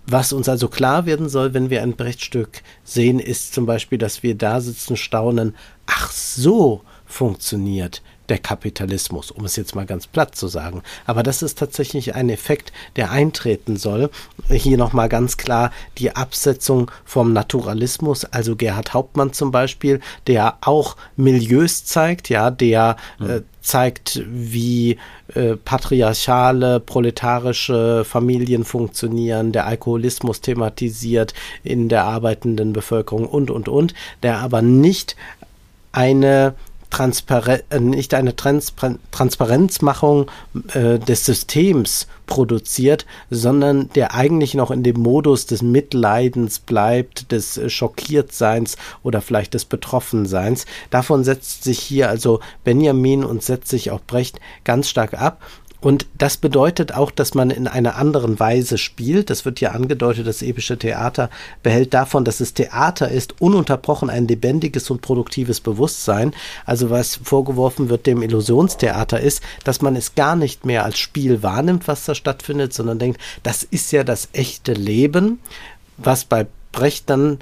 [0.07, 4.21] Was uns also klar werden soll, wenn wir ein Brechtstück sehen, ist zum Beispiel, dass
[4.21, 5.55] wir da sitzen, staunen,
[5.87, 10.81] ach so funktioniert der Kapitalismus, um es jetzt mal ganz platt zu sagen.
[11.05, 14.09] Aber das ist tatsächlich ein Effekt, der eintreten soll.
[14.49, 20.95] Hier nochmal ganz klar die Absetzung vom Naturalismus, also Gerhard Hauptmann zum Beispiel, der auch
[21.15, 23.29] Milieus zeigt, ja, der mhm.
[23.29, 24.97] äh, zeigt, wie
[25.33, 31.33] äh, patriarchale, proletarische Familien funktionieren, der Alkoholismus thematisiert
[31.63, 35.15] in der arbeitenden Bevölkerung und, und, und, der aber nicht
[35.91, 36.53] eine
[36.95, 40.31] Transparen äh, nicht eine Transpar Transparenzmachung
[40.73, 47.57] äh, des Systems produziert, sondern der eigentlich noch in dem Modus des Mitleidens bleibt, des
[47.57, 50.65] äh, Schockiertseins oder vielleicht des Betroffenseins.
[50.89, 55.41] Davon setzt sich hier also Benjamin und setzt sich auch Brecht ganz stark ab.
[55.81, 59.29] Und das bedeutet auch, dass man in einer anderen Weise spielt.
[59.29, 61.29] Das wird ja angedeutet, das epische Theater
[61.63, 66.33] behält davon, dass es Theater ist, ununterbrochen ein lebendiges und produktives Bewusstsein.
[66.65, 71.43] Also was vorgeworfen wird dem Illusionstheater ist, dass man es gar nicht mehr als Spiel
[71.43, 75.39] wahrnimmt, was da stattfindet, sondern denkt, das ist ja das echte Leben.
[75.97, 77.39] Was bei Brecht dann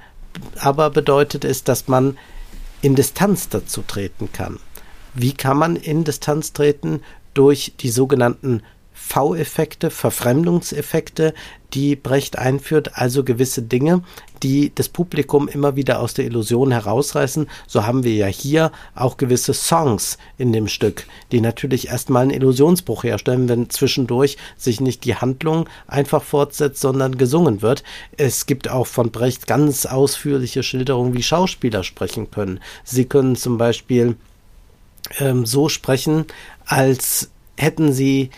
[0.59, 2.17] aber bedeutet, ist, dass man
[2.81, 4.59] in Distanz dazu treten kann.
[5.13, 7.01] Wie kann man in Distanz treten?
[7.33, 8.61] Durch die sogenannten
[8.93, 11.33] V-Effekte, Verfremdungseffekte,
[11.73, 14.03] die Brecht einführt, also gewisse Dinge,
[14.43, 17.47] die das Publikum immer wieder aus der Illusion herausreißen.
[17.67, 22.31] So haben wir ja hier auch gewisse Songs in dem Stück, die natürlich erstmal einen
[22.31, 27.83] Illusionsbruch herstellen, wenn zwischendurch sich nicht die Handlung einfach fortsetzt, sondern gesungen wird.
[28.17, 32.59] Es gibt auch von Brecht ganz ausführliche Schilderungen, wie Schauspieler sprechen können.
[32.83, 34.15] Sie können zum Beispiel
[35.19, 36.25] ähm, so sprechen,
[36.65, 38.31] als hätten sie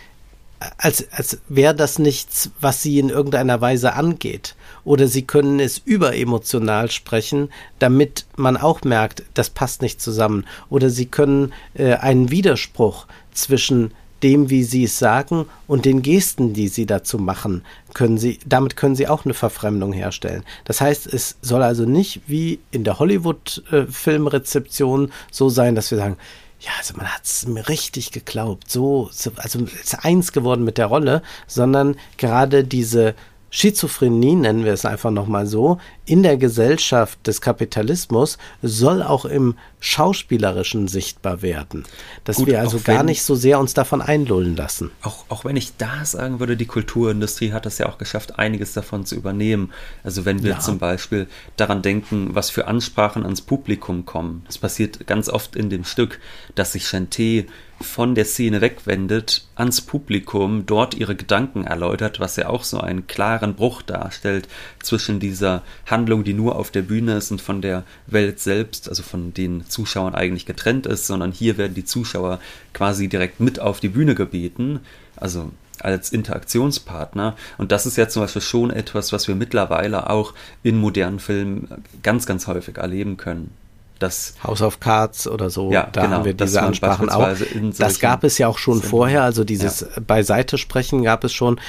[0.77, 4.55] als, als wäre das nichts, was sie in irgendeiner Weise angeht.
[4.83, 7.49] Oder sie können es überemotional sprechen,
[7.79, 10.45] damit man auch merkt, das passt nicht zusammen.
[10.69, 13.91] Oder sie können äh, einen Widerspruch zwischen
[14.23, 18.77] dem, wie sie es sagen und den Gesten, die sie dazu machen, können sie, damit
[18.77, 20.43] können sie auch eine Verfremdung herstellen.
[20.63, 25.97] Das heißt, es soll also nicht wie in der Hollywood-Filmrezeption äh, so sein, dass wir
[25.97, 26.15] sagen,
[26.59, 30.77] ja, also man hat es mir richtig geglaubt, so, so, also ist eins geworden mit
[30.77, 33.15] der Rolle, sondern gerade diese
[33.55, 39.55] Schizophrenie, nennen wir es einfach nochmal so, in der Gesellschaft des Kapitalismus soll auch im
[39.79, 41.85] Schauspielerischen sichtbar werden.
[42.25, 44.91] Dass Gut, wir also gar nicht so sehr uns davon einlullen lassen.
[45.03, 48.73] Auch, auch wenn ich da sagen würde, die Kulturindustrie hat es ja auch geschafft, einiges
[48.73, 49.71] davon zu übernehmen.
[50.03, 50.59] Also wenn wir ja.
[50.59, 54.45] zum Beispiel daran denken, was für Ansprachen ans Publikum kommen.
[54.49, 56.19] Es passiert ganz oft in dem Stück,
[56.55, 57.45] dass sich Chanté
[57.81, 63.07] von der Szene wegwendet, ans Publikum, dort ihre Gedanken erläutert, was ja auch so einen
[63.07, 64.47] klaren Bruch darstellt
[64.81, 69.03] zwischen dieser Handlung, die nur auf der Bühne ist und von der Welt selbst, also
[69.03, 72.39] von den Zuschauern eigentlich getrennt ist, sondern hier werden die Zuschauer
[72.73, 74.79] quasi direkt mit auf die Bühne gebeten,
[75.17, 77.35] also als Interaktionspartner.
[77.57, 80.33] Und das ist ja zum Beispiel schon etwas, was wir mittlerweile auch
[80.63, 81.67] in modernen Filmen
[82.01, 83.51] ganz, ganz häufig erleben können
[83.99, 87.29] das House of Cards oder so, ja, da genau, haben wir diese Ansprachen auch.
[87.77, 88.89] Das gab es ja auch schon Szenen.
[88.89, 89.87] vorher, also dieses ja.
[90.05, 91.59] Beiseite sprechen gab es schon.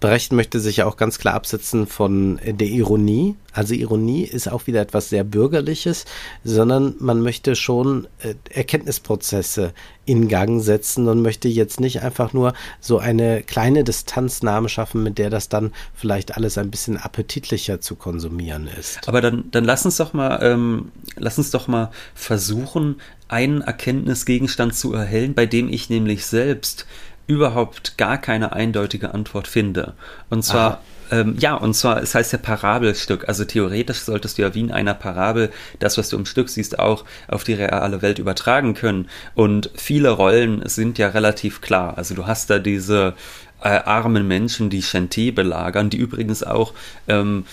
[0.00, 3.36] Brecht möchte sich ja auch ganz klar absetzen von der Ironie.
[3.52, 6.04] Also Ironie ist auch wieder etwas sehr Bürgerliches,
[6.44, 9.72] sondern man möchte schon äh, Erkenntnisprozesse
[10.04, 15.18] in Gang setzen und möchte jetzt nicht einfach nur so eine kleine Distanznahme schaffen, mit
[15.18, 19.06] der das dann vielleicht alles ein bisschen appetitlicher zu konsumieren ist.
[19.06, 22.96] Aber dann, dann lass uns doch mal, ähm, lass uns doch mal versuchen,
[23.28, 26.86] einen Erkenntnisgegenstand zu erhellen, bei dem ich nämlich selbst
[27.26, 29.94] überhaupt gar keine eindeutige Antwort finde.
[30.28, 30.80] Und zwar Aha.
[31.12, 33.28] Ähm, ja, und zwar, es heißt ja Parabelstück.
[33.28, 36.78] Also theoretisch solltest du ja wie in einer Parabel das, was du im Stück siehst,
[36.78, 39.08] auch auf die reale Welt übertragen können.
[39.34, 41.98] Und viele Rollen sind ja relativ klar.
[41.98, 43.14] Also du hast da diese
[43.62, 46.72] äh, armen Menschen, die Chantier belagern, die übrigens auch
[47.08, 47.44] ähm,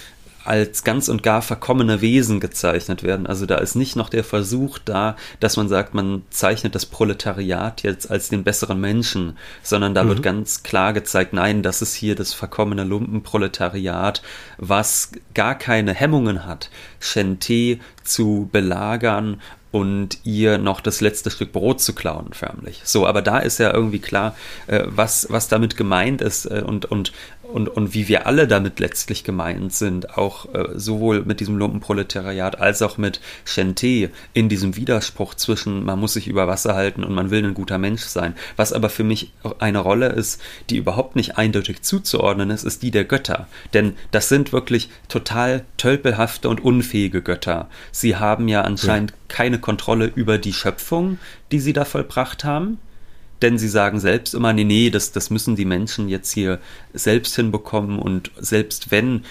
[0.50, 3.28] als ganz und gar verkommene Wesen gezeichnet werden.
[3.28, 7.84] Also da ist nicht noch der Versuch da, dass man sagt, man zeichnet das Proletariat
[7.84, 10.10] jetzt als den besseren Menschen, sondern da mhm.
[10.10, 14.24] wird ganz klar gezeigt, nein, das ist hier das verkommene Lumpenproletariat,
[14.58, 19.40] was gar keine Hemmungen hat, Chanté zu belagern
[19.72, 22.82] und ihr noch das letzte Stück Brot zu klauen, förmlich.
[22.86, 24.36] So, aber da ist ja irgendwie klar,
[24.68, 27.14] äh, was, was damit gemeint ist äh, und, und
[27.52, 32.60] und, und wie wir alle damit letztlich gemeint sind, auch äh, sowohl mit diesem Lumpenproletariat
[32.60, 37.14] als auch mit Chanté in diesem Widerspruch zwischen man muss sich über Wasser halten und
[37.14, 38.36] man will ein guter Mensch sein.
[38.56, 42.92] Was aber für mich eine Rolle ist, die überhaupt nicht eindeutig zuzuordnen ist, ist die
[42.92, 43.48] der Götter.
[43.74, 47.68] Denn das sind wirklich total tölpelhafte und unfähige Götter.
[47.92, 49.18] Sie haben ja anscheinend ja.
[49.28, 51.18] keine Kontrolle über die Schöpfung,
[51.52, 52.78] die sie da vollbracht haben
[53.42, 56.60] denn sie sagen selbst immer, nee, nee, das, das müssen die Menschen jetzt hier
[56.94, 59.24] selbst hinbekommen und selbst wenn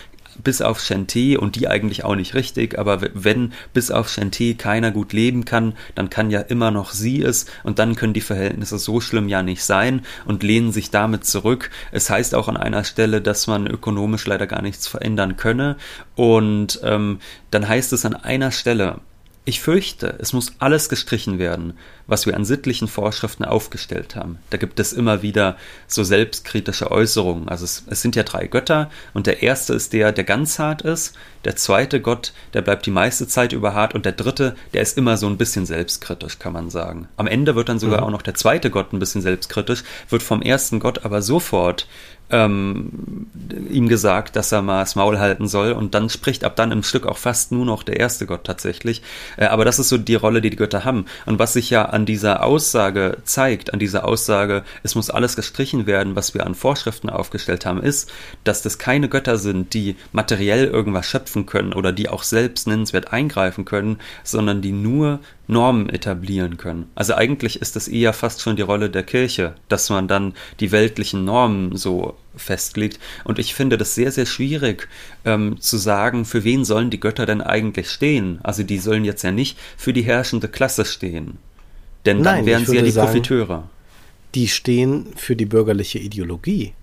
[0.42, 4.90] bis auf Chanté und die eigentlich auch nicht richtig, aber wenn bis auf Chanté keiner
[4.90, 8.78] gut leben kann, dann kann ja immer noch sie es und dann können die Verhältnisse
[8.78, 11.70] so schlimm ja nicht sein und lehnen sich damit zurück.
[11.92, 15.76] Es heißt auch an einer Stelle, dass man ökonomisch leider gar nichts verändern könne
[16.14, 17.18] und ähm,
[17.50, 19.00] dann heißt es an einer Stelle,
[19.48, 21.72] ich fürchte, es muss alles gestrichen werden,
[22.06, 24.38] was wir an sittlichen Vorschriften aufgestellt haben.
[24.50, 25.56] Da gibt es immer wieder
[25.86, 27.48] so selbstkritische Äußerungen.
[27.48, 30.82] Also es, es, sind ja drei Götter und der erste ist der, der ganz hart
[30.82, 34.82] ist, der zweite Gott, der bleibt die meiste Zeit über hart und der dritte, der
[34.82, 37.08] ist immer so ein bisschen selbstkritisch, kann man sagen.
[37.16, 38.04] Am Ende wird dann sogar mhm.
[38.06, 41.88] auch noch der zweite Gott ein bisschen selbstkritisch, wird vom ersten Gott aber sofort
[42.30, 43.26] ähm,
[43.70, 46.82] ihm gesagt, dass er mal das Maul halten soll und dann spricht ab dann im
[46.82, 49.02] Stück auch fast nur noch der erste Gott tatsächlich.
[49.36, 51.06] Äh, aber das ist so die Rolle, die die Götter haben.
[51.26, 55.86] Und was sich ja an dieser Aussage zeigt, an dieser Aussage, es muss alles gestrichen
[55.86, 58.10] werden, was wir an Vorschriften aufgestellt haben, ist,
[58.44, 63.12] dass das keine Götter sind, die materiell irgendwas schöpfen können oder die auch selbst nennenswert
[63.12, 66.90] eingreifen können, sondern die nur Normen etablieren können.
[66.94, 70.72] Also eigentlich ist das eher fast schon die Rolle der Kirche, dass man dann die
[70.72, 73.00] weltlichen Normen so festlegt.
[73.24, 74.88] Und ich finde das sehr, sehr schwierig
[75.24, 78.38] ähm, zu sagen, für wen sollen die Götter denn eigentlich stehen.
[78.42, 81.38] Also die sollen jetzt ja nicht für die herrschende Klasse stehen.
[82.04, 83.68] Denn dann Nein, wären sie ja die sagen, Profiteure.
[84.34, 86.74] Die stehen für die bürgerliche Ideologie.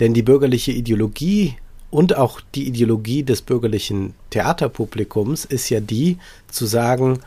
[0.00, 1.56] Denn die bürgerliche Ideologie
[1.90, 7.20] und auch die Ideologie des bürgerlichen Theaterpublikums ist ja die, zu sagen,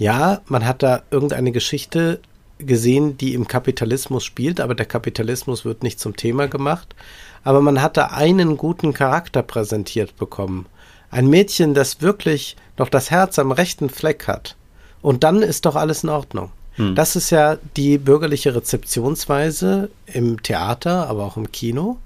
[0.00, 2.20] ja, man hat da irgendeine Geschichte
[2.56, 6.94] gesehen, die im Kapitalismus spielt, aber der Kapitalismus wird nicht zum Thema gemacht.
[7.44, 10.64] Aber man hat da einen guten Charakter präsentiert bekommen.
[11.10, 14.56] Ein Mädchen, das wirklich noch das Herz am rechten Fleck hat.
[15.02, 16.50] Und dann ist doch alles in Ordnung.
[16.76, 16.94] Hm.
[16.94, 21.98] Das ist ja die bürgerliche Rezeptionsweise im Theater, aber auch im Kino.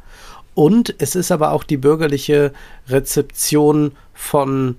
[0.55, 2.53] Und es ist aber auch die bürgerliche
[2.89, 4.79] Rezeption von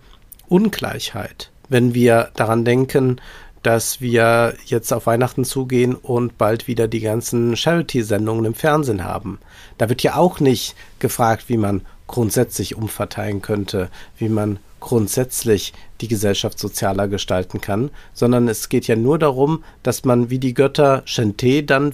[0.49, 1.49] Ungleichheit.
[1.69, 3.19] Wenn wir daran denken,
[3.65, 9.39] dass wir jetzt auf Weihnachten zugehen und bald wieder die ganzen Charity-Sendungen im Fernsehen haben.
[9.79, 16.07] Da wird ja auch nicht gefragt, wie man grundsätzlich umverteilen könnte, wie man grundsätzlich die
[16.07, 21.01] Gesellschaft sozialer gestalten kann, sondern es geht ja nur darum, dass man wie die Götter
[21.05, 21.93] Shente dann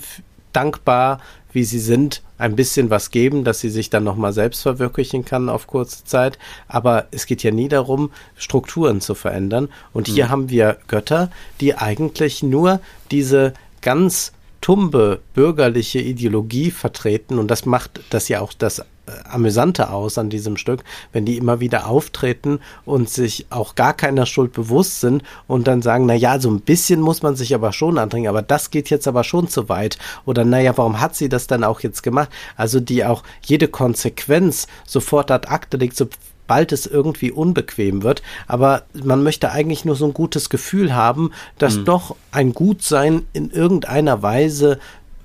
[0.51, 1.21] dankbar
[1.53, 5.49] wie sie sind, ein bisschen was geben, dass sie sich dann nochmal selbst verwirklichen kann
[5.49, 6.39] auf kurze Zeit.
[6.67, 9.69] Aber es geht ja nie darum, Strukturen zu verändern.
[9.93, 10.29] Und hier mhm.
[10.29, 12.79] haben wir Götter, die eigentlich nur
[13.11, 17.39] diese ganz tumbe bürgerliche Ideologie vertreten.
[17.39, 18.83] Und das macht das ja auch das
[19.29, 24.25] Amüsante aus an diesem Stück, wenn die immer wieder auftreten und sich auch gar keiner
[24.25, 27.73] Schuld bewusst sind und dann sagen, na ja, so ein bisschen muss man sich aber
[27.73, 29.97] schon andringen, aber das geht jetzt aber schon zu weit.
[30.25, 32.29] Oder naja, warum hat sie das dann auch jetzt gemacht?
[32.55, 38.21] Also die auch jede Konsequenz sofort ad acte legt, sobald es irgendwie unbequem wird.
[38.47, 41.85] Aber man möchte eigentlich nur so ein gutes Gefühl haben, dass mhm.
[41.85, 44.79] doch ein Gutsein in irgendeiner Weise,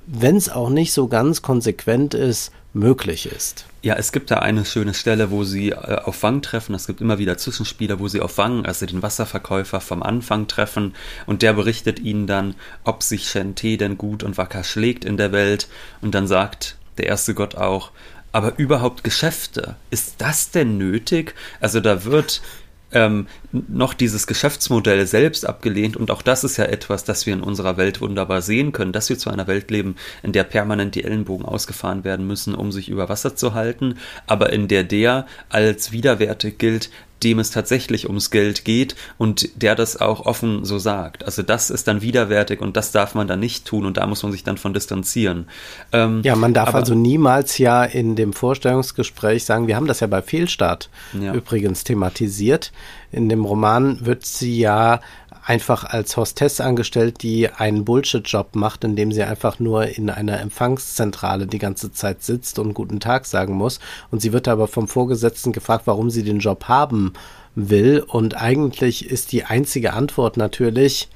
[0.07, 3.67] wenn es auch nicht so ganz konsequent ist, möglich ist.
[3.83, 6.75] Ja, es gibt da eine schöne Stelle, wo sie äh, auf Wang treffen.
[6.75, 10.95] Es gibt immer wieder Zwischenspieler, wo sie auf Wang, also den Wasserverkäufer vom Anfang treffen
[11.25, 15.33] und der berichtet ihnen dann, ob sich Shente denn gut und wacker schlägt in der
[15.33, 15.69] Welt
[16.03, 17.91] und dann sagt der erste Gott auch,
[18.33, 21.35] aber überhaupt Geschäfte, ist das denn nötig?
[21.61, 22.43] Also da wird
[22.93, 23.27] ähm,
[23.69, 25.97] noch dieses Geschäftsmodell selbst abgelehnt.
[25.97, 29.09] Und auch das ist ja etwas, das wir in unserer Welt wunderbar sehen können, dass
[29.09, 32.89] wir zu einer Welt leben, in der permanent die Ellenbogen ausgefahren werden müssen, um sich
[32.89, 36.91] über Wasser zu halten, aber in der der als widerwärtig gilt,
[37.23, 41.25] dem es tatsächlich ums Geld geht und der das auch offen so sagt.
[41.25, 44.23] Also das ist dann widerwärtig und das darf man dann nicht tun und da muss
[44.23, 45.49] man sich dann von distanzieren.
[45.93, 50.01] Ähm, ja, man darf aber, also niemals ja in dem Vorstellungsgespräch sagen, wir haben das
[50.01, 51.33] ja bei Fehlstart ja.
[51.33, 52.73] übrigens thematisiert.
[53.17, 55.01] In dem Roman wird sie ja
[55.43, 61.47] einfach als Hostess angestellt, die einen Bullshit-Job macht, indem sie einfach nur in einer Empfangszentrale
[61.47, 63.81] die ganze Zeit sitzt und guten Tag sagen muss.
[64.11, 67.15] Und sie wird aber vom Vorgesetzten gefragt, warum sie den Job haben
[67.55, 68.05] will.
[68.07, 71.09] Und eigentlich ist die einzige Antwort natürlich,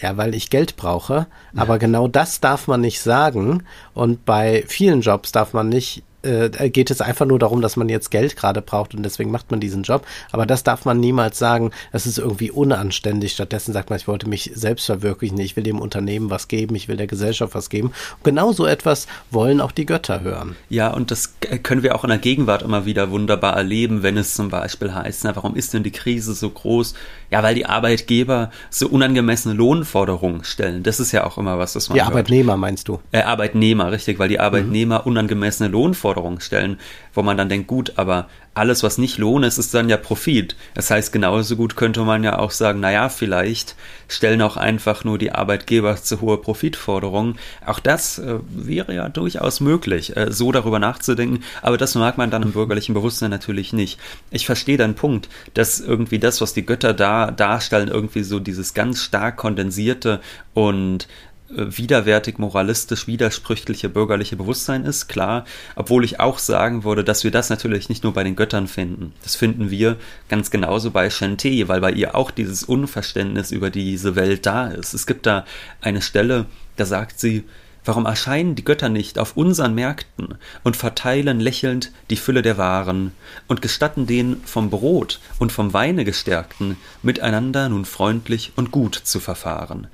[0.00, 1.28] ja, weil ich Geld brauche.
[1.52, 1.62] Ja.
[1.62, 3.62] Aber genau das darf man nicht sagen.
[3.94, 7.88] Und bei vielen Jobs darf man nicht äh, geht es einfach nur darum, dass man
[7.88, 10.06] jetzt Geld gerade braucht und deswegen macht man diesen Job.
[10.32, 13.32] Aber das darf man niemals sagen, das ist irgendwie unanständig.
[13.32, 16.88] Stattdessen sagt man, ich wollte mich selbst verwirklichen, ich will dem Unternehmen was geben, ich
[16.88, 17.88] will der Gesellschaft was geben.
[17.88, 20.56] Und genau so etwas wollen auch die Götter hören.
[20.68, 24.34] Ja, und das können wir auch in der Gegenwart immer wieder wunderbar erleben, wenn es
[24.34, 26.94] zum Beispiel heißt, na, warum ist denn die Krise so groß?
[27.30, 30.82] Ja, weil die Arbeitgeber so unangemessene Lohnforderungen stellen.
[30.82, 31.96] Das ist ja auch immer was, das man.
[31.96, 32.10] Die hört.
[32.10, 33.00] Arbeitnehmer meinst du?
[33.12, 35.08] Äh, Arbeitnehmer, richtig, weil die Arbeitnehmer mhm.
[35.08, 36.78] unangemessene Lohnforderungen stellen,
[37.14, 38.28] wo man dann denkt, gut, aber
[38.58, 40.56] alles, was nicht Lohn ist, ist dann ja Profit.
[40.74, 43.76] Das heißt, genauso gut könnte man ja auch sagen, naja, vielleicht
[44.08, 47.38] stellen auch einfach nur die Arbeitgeber zu hohe Profitforderungen.
[47.64, 51.44] Auch das äh, wäre ja durchaus möglich, äh, so darüber nachzudenken.
[51.62, 54.00] Aber das mag man dann im bürgerlichen Bewusstsein natürlich nicht.
[54.30, 58.74] Ich verstehe deinen Punkt, dass irgendwie das, was die Götter da darstellen, irgendwie so dieses
[58.74, 60.20] ganz stark kondensierte
[60.54, 61.06] und
[61.50, 65.44] widerwärtig, moralistisch, widersprüchliche bürgerliche Bewusstsein ist, klar.
[65.76, 69.12] Obwohl ich auch sagen würde, dass wir das natürlich nicht nur bei den Göttern finden.
[69.22, 69.96] Das finden wir
[70.28, 74.94] ganz genauso bei Shante, weil bei ihr auch dieses Unverständnis über diese Welt da ist.
[74.94, 75.44] Es gibt da
[75.80, 76.46] eine Stelle,
[76.76, 77.44] da sagt sie,
[77.84, 83.12] Warum erscheinen die Götter nicht auf unseren Märkten und verteilen lächelnd die Fülle der Waren
[83.46, 89.20] und gestatten den vom Brot und vom Weine gestärkten, miteinander nun freundlich und gut zu
[89.20, 89.86] verfahren?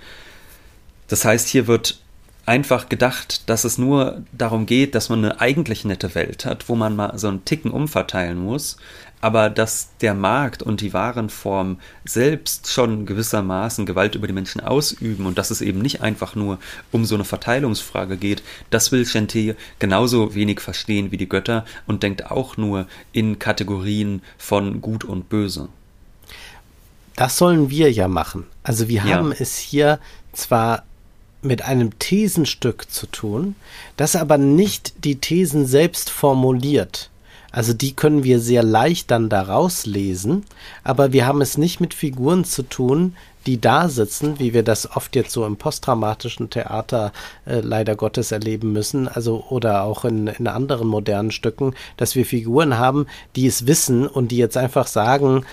[1.15, 2.01] Das heißt, hier wird
[2.45, 6.75] einfach gedacht, dass es nur darum geht, dass man eine eigentlich nette Welt hat, wo
[6.75, 8.79] man mal so einen Ticken umverteilen muss,
[9.21, 15.27] aber dass der Markt und die Warenform selbst schon gewissermaßen Gewalt über die Menschen ausüben
[15.27, 16.59] und dass es eben nicht einfach nur
[16.91, 22.03] um so eine Verteilungsfrage geht, das will Chanté genauso wenig verstehen wie die Götter und
[22.03, 25.69] denkt auch nur in Kategorien von Gut und Böse.
[27.15, 28.47] Das sollen wir ja machen.
[28.65, 29.37] Also wir haben ja.
[29.39, 30.01] es hier
[30.33, 30.83] zwar
[31.45, 33.55] mit einem Thesenstück zu tun,
[33.97, 37.11] das aber nicht die Thesen selbst formuliert.
[37.53, 40.45] Also die können wir sehr leicht dann daraus lesen,
[40.83, 43.15] aber wir haben es nicht mit Figuren zu tun,
[43.47, 47.13] die da sitzen, wie wir das oft jetzt so im posttraumatischen Theater
[47.47, 52.27] äh, leider Gottes erleben müssen, also oder auch in, in anderen modernen Stücken, dass wir
[52.27, 55.45] Figuren haben, die es wissen und die jetzt einfach sagen,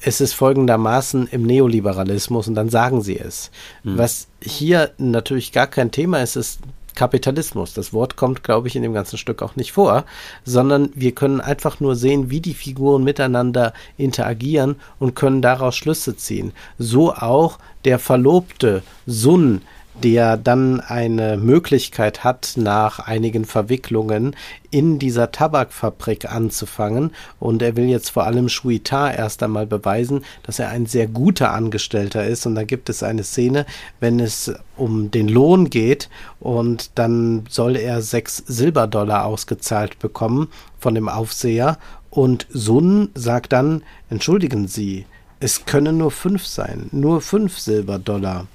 [0.00, 3.50] es ist folgendermaßen im Neoliberalismus und dann sagen sie es.
[3.82, 3.98] Mhm.
[3.98, 6.60] Was hier natürlich gar kein Thema ist, ist
[6.96, 7.74] Kapitalismus.
[7.74, 10.04] Das Wort kommt, glaube ich, in dem ganzen Stück auch nicht vor,
[10.44, 16.16] sondern wir können einfach nur sehen, wie die Figuren miteinander interagieren und können daraus Schlüsse
[16.16, 16.52] ziehen.
[16.78, 19.62] So auch der verlobte Sun,
[20.02, 24.36] der dann eine Möglichkeit hat, nach einigen Verwicklungen
[24.70, 27.12] in dieser Tabakfabrik anzufangen.
[27.40, 31.52] Und er will jetzt vor allem Shuita erst einmal beweisen, dass er ein sehr guter
[31.52, 32.46] Angestellter ist.
[32.46, 33.64] Und da gibt es eine Szene,
[34.00, 40.94] wenn es um den Lohn geht und dann soll er sechs Silberdollar ausgezahlt bekommen von
[40.94, 41.78] dem Aufseher.
[42.10, 45.06] Und Sun sagt dann, entschuldigen Sie,
[45.40, 48.46] es können nur fünf sein, nur fünf Silberdollar.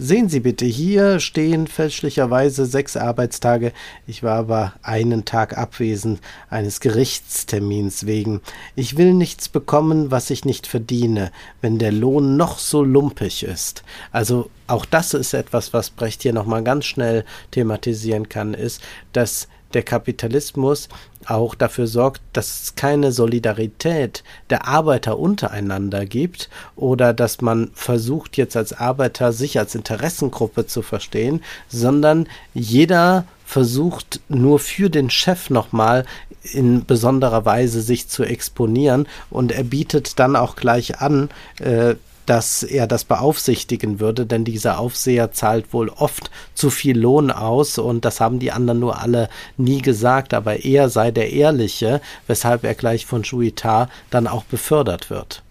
[0.00, 3.72] Sehen Sie bitte, hier stehen fälschlicherweise sechs Arbeitstage.
[4.06, 8.40] Ich war aber einen Tag abwesend eines Gerichtstermins wegen.
[8.76, 11.32] Ich will nichts bekommen, was ich nicht verdiene,
[11.62, 13.82] wenn der Lohn noch so lumpig ist.
[14.12, 18.80] Also auch das ist etwas, was Brecht hier nochmal ganz schnell thematisieren kann, ist,
[19.12, 20.88] dass der Kapitalismus
[21.26, 28.36] auch dafür sorgt, dass es keine Solidarität der Arbeiter untereinander gibt oder dass man versucht
[28.36, 35.50] jetzt als Arbeiter sich als Interessengruppe zu verstehen, sondern jeder versucht nur für den Chef
[35.50, 36.04] nochmal
[36.52, 41.94] in besonderer Weise sich zu exponieren und er bietet dann auch gleich an, äh,
[42.28, 47.78] dass er das beaufsichtigen würde, denn dieser Aufseher zahlt wohl oft zu viel Lohn aus
[47.78, 52.64] und das haben die anderen nur alle nie gesagt, aber er sei der Ehrliche, weshalb
[52.64, 55.42] er gleich von Shuita dann auch befördert wird.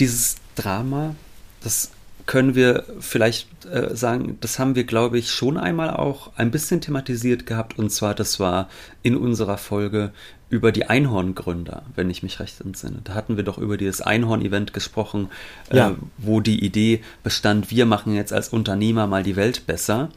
[0.00, 1.14] Dieses Drama,
[1.62, 1.92] das
[2.26, 6.80] können wir vielleicht äh, sagen, das haben wir, glaube ich, schon einmal auch ein bisschen
[6.80, 7.78] thematisiert gehabt.
[7.78, 8.68] Und zwar, das war
[9.02, 10.12] in unserer Folge
[10.48, 13.00] über die Einhorngründer, wenn ich mich recht entsinne.
[13.02, 15.30] Da hatten wir doch über dieses Einhorn-Event gesprochen,
[15.72, 15.90] ja.
[15.90, 20.08] äh, wo die Idee bestand, wir machen jetzt als Unternehmer mal die Welt besser.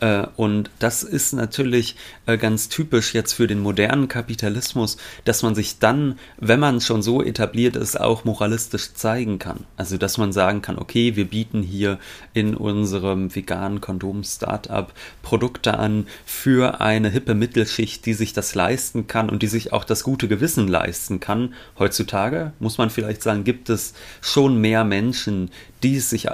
[0.00, 5.54] Äh, und das ist natürlich äh, ganz typisch jetzt für den modernen Kapitalismus, dass man
[5.54, 9.64] sich dann, wenn man schon so etabliert ist, auch moralistisch zeigen kann.
[9.76, 11.98] Also, dass man sagen kann, okay, wir bieten hier
[12.32, 14.92] in unserem veganen Kondom-Startup
[15.22, 19.84] Produkte an für eine hippe Mittelschicht, die sich das leisten kann und die sich auch
[19.84, 21.54] das gute Gewissen leisten kann.
[21.78, 25.50] Heutzutage, muss man vielleicht sagen, gibt es schon mehr Menschen,
[25.82, 26.28] die es sich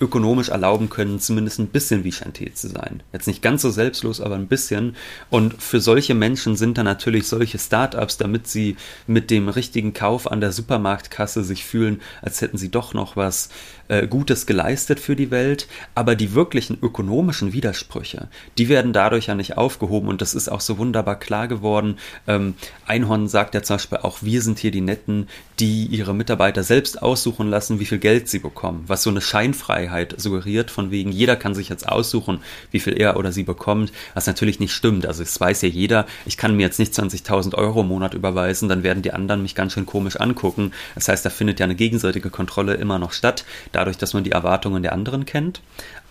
[0.00, 3.02] ökonomisch erlauben können, zumindest ein bisschen wie Chanté zu sein.
[3.12, 4.94] Jetzt nicht ganz so selbstlos, aber ein bisschen.
[5.30, 8.76] Und für solche Menschen sind da natürlich solche Startups, damit sie
[9.06, 13.48] mit dem richtigen Kauf an der Supermarktkasse sich fühlen, als hätten sie doch noch was
[13.88, 15.66] äh, Gutes geleistet für die Welt.
[15.94, 18.28] Aber die wirklichen ökonomischen Widersprüche,
[18.58, 20.08] die werden dadurch ja nicht aufgehoben.
[20.08, 21.98] Und das ist auch so wunderbar klar geworden.
[22.26, 22.54] Ähm,
[22.86, 25.28] Einhorn sagt ja zum Beispiel auch, wir sind hier die Netten,
[25.58, 28.84] die ihre Mitarbeiter selbst aussuchen lassen, wie viel Geld sie bekommen.
[28.88, 32.40] Was so eine Scheinfreiheit Freiheit suggeriert, von wegen, jeder kann sich jetzt aussuchen,
[32.72, 35.06] wie viel er oder sie bekommt, was natürlich nicht stimmt.
[35.06, 38.68] Also es weiß ja jeder, ich kann mir jetzt nicht 20.000 Euro im Monat überweisen,
[38.68, 40.72] dann werden die anderen mich ganz schön komisch angucken.
[40.96, 44.32] Das heißt, da findet ja eine gegenseitige Kontrolle immer noch statt, dadurch, dass man die
[44.32, 45.60] Erwartungen der anderen kennt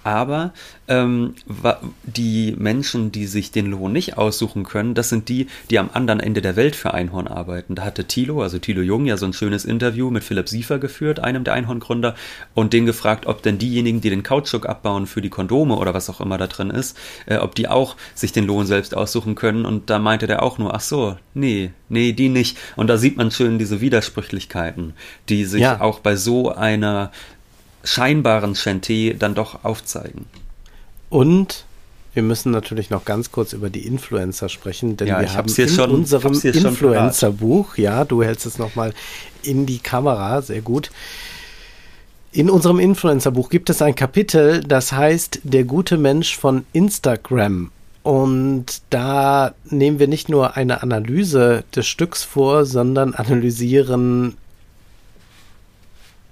[0.06, 0.53] aber
[0.88, 1.34] ähm,
[2.03, 6.20] die Menschen, die sich den Lohn nicht aussuchen können, das sind die, die am anderen
[6.20, 7.74] Ende der Welt für Einhorn arbeiten.
[7.74, 11.20] Da hatte Thilo, also Thilo Jung, ja so ein schönes Interview mit Philipp Siefer geführt,
[11.20, 12.14] einem der Einhorngründer,
[12.53, 16.08] und den gefragt, ob denn diejenigen, die den Kautschuk abbauen für die Kondome oder was
[16.10, 16.95] auch immer da drin ist,
[17.26, 19.66] äh, ob die auch sich den Lohn selbst aussuchen können.
[19.66, 22.60] Und da meinte der auch nur, ach so, nee, nee, die nicht.
[22.76, 24.93] Und da sieht man schön diese Widersprüchlichkeiten,
[25.30, 25.82] die sich ja.
[25.82, 27.12] auch bei so einer
[27.86, 30.25] scheinbaren Chanté dann doch aufzeigen.
[31.09, 31.65] Und
[32.13, 35.69] wir müssen natürlich noch ganz kurz über die Influencer sprechen, denn ja, wir haben in
[35.69, 38.93] schon, unserem Influencer-Buch, ja, du hältst es nochmal
[39.43, 40.91] in die Kamera, sehr gut.
[42.31, 47.71] In unserem Influencer-Buch gibt es ein Kapitel, das heißt Der gute Mensch von Instagram.
[48.03, 54.38] Und da nehmen wir nicht nur eine Analyse des Stücks vor, sondern analysieren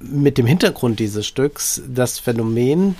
[0.03, 2.95] mit dem Hintergrund dieses Stücks das Phänomen,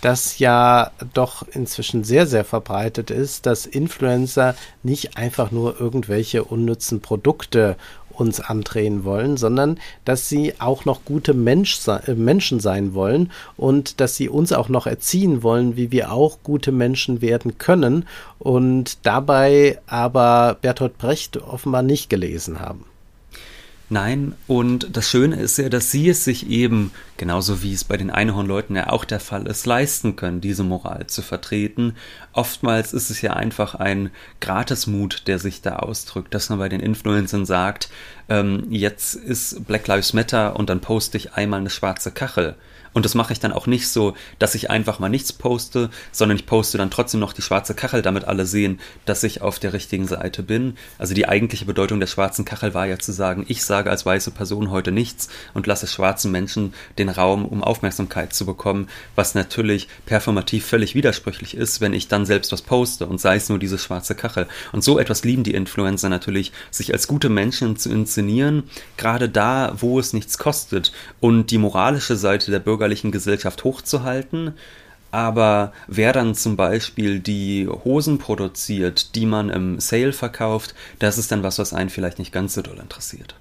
[0.00, 7.00] das ja doch inzwischen sehr, sehr verbreitet ist, dass Influencer nicht einfach nur irgendwelche unnützen
[7.00, 7.76] Produkte
[8.20, 14.00] uns andrehen wollen, sondern dass sie auch noch gute Mensch, äh, Menschen sein wollen und
[14.00, 18.06] dass sie uns auch noch erziehen wollen, wie wir auch gute Menschen werden können
[18.38, 22.84] und dabei aber Bertolt Brecht offenbar nicht gelesen haben.
[23.92, 27.96] Nein, und das Schöne ist ja, dass sie es sich eben, genauso wie es bei
[27.96, 31.96] den Einhornleuten ja auch der Fall ist, leisten können, diese Moral zu vertreten.
[32.32, 34.10] Oftmals ist es ja einfach ein
[34.40, 37.90] Gratismut, der sich da ausdrückt, dass man bei den Influencern sagt,
[38.28, 42.54] ähm, jetzt ist Black Lives Matter und dann poste ich einmal eine schwarze Kachel.
[42.92, 46.36] Und das mache ich dann auch nicht so, dass ich einfach mal nichts poste, sondern
[46.36, 49.72] ich poste dann trotzdem noch die schwarze Kachel, damit alle sehen, dass ich auf der
[49.72, 50.76] richtigen Seite bin.
[50.98, 54.32] Also die eigentliche Bedeutung der schwarzen Kachel war ja zu sagen, ich sage als weiße
[54.32, 59.88] Person heute nichts und lasse schwarzen Menschen den Raum, um Aufmerksamkeit zu bekommen, was natürlich
[60.06, 63.78] performativ völlig widersprüchlich ist, wenn ich dann selbst was poste und sei es nur diese
[63.78, 64.46] schwarze Kachel.
[64.72, 68.64] Und so etwas lieben die Influencer natürlich, sich als gute Menschen zu inszenieren,
[68.96, 70.92] gerade da, wo es nichts kostet.
[71.20, 74.54] Und die moralische Seite der Bürger bürgerlichen Gesellschaft hochzuhalten.
[75.12, 81.30] Aber wer dann zum Beispiel die Hosen produziert, die man im Sale verkauft, das ist
[81.30, 83.34] dann was, was einen vielleicht nicht ganz so doll interessiert.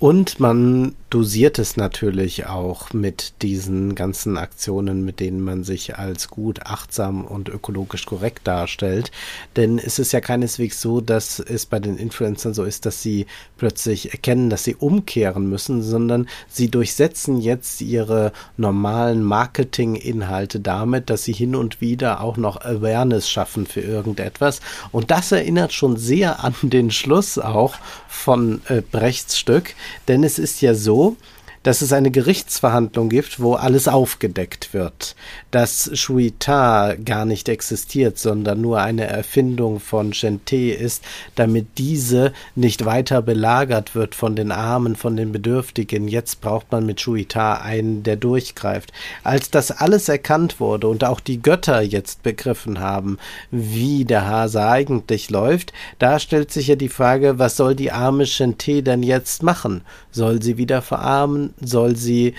[0.00, 6.28] Und man dosiert es natürlich auch mit diesen ganzen Aktionen, mit denen man sich als
[6.28, 9.10] gut, achtsam und ökologisch korrekt darstellt.
[9.56, 13.26] Denn es ist ja keineswegs so, dass es bei den Influencern so ist, dass sie
[13.58, 21.24] plötzlich erkennen, dass sie umkehren müssen, sondern sie durchsetzen jetzt ihre normalen Marketinginhalte damit, dass
[21.24, 24.60] sie hin und wieder auch noch Awareness schaffen für irgendetwas.
[24.92, 27.74] Und das erinnert schon sehr an den Schluss auch
[28.10, 29.74] von äh, Brechts Stück,
[30.08, 31.16] denn es ist ja so,
[31.62, 35.14] dass es eine Gerichtsverhandlung gibt, wo alles aufgedeckt wird,
[35.50, 41.04] dass Shuita gar nicht existiert, sondern nur eine Erfindung von Shente ist,
[41.34, 46.08] damit diese nicht weiter belagert wird von den Armen, von den Bedürftigen.
[46.08, 48.92] Jetzt braucht man mit Shuita einen, der durchgreift.
[49.22, 53.18] Als das alles erkannt wurde und auch die Götter jetzt begriffen haben,
[53.50, 58.24] wie der Hase eigentlich läuft, da stellt sich ja die Frage, was soll die arme
[58.24, 59.82] Shente denn jetzt machen?
[60.10, 61.49] Soll sie wieder verarmen?
[61.60, 62.34] Soll sie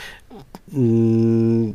[0.72, 1.72] mm,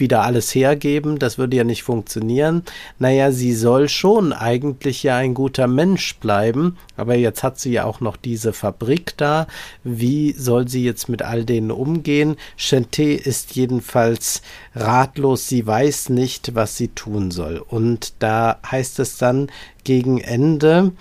[0.00, 2.62] wieder alles hergeben, das würde ja nicht funktionieren.
[2.98, 7.84] Naja, sie soll schon eigentlich ja ein guter Mensch bleiben, aber jetzt hat sie ja
[7.84, 9.46] auch noch diese Fabrik da.
[9.82, 12.36] Wie soll sie jetzt mit all denen umgehen?
[12.58, 14.42] Chanté ist jedenfalls
[14.74, 17.58] ratlos, sie weiß nicht, was sie tun soll.
[17.58, 19.50] Und da heißt es dann
[19.84, 20.92] gegen Ende,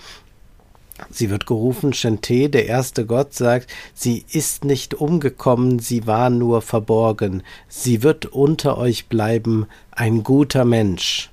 [1.09, 6.61] Sie wird gerufen, Shente, der erste Gott, sagt, sie ist nicht umgekommen, sie war nur
[6.61, 11.31] verborgen, sie wird unter euch bleiben, ein guter Mensch.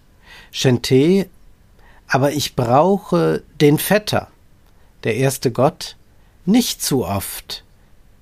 [0.51, 1.29] Shente,
[2.09, 4.29] aber ich brauche den Vetter.
[5.05, 5.97] Der erste Gott,
[6.47, 7.63] nicht zu oft.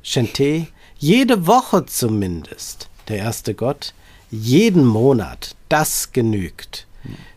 [0.03, 0.66] Shente,
[0.99, 2.89] jede Woche zumindest.
[3.09, 3.95] Der erste Gott,
[4.30, 6.86] jeden Monat, das genügt.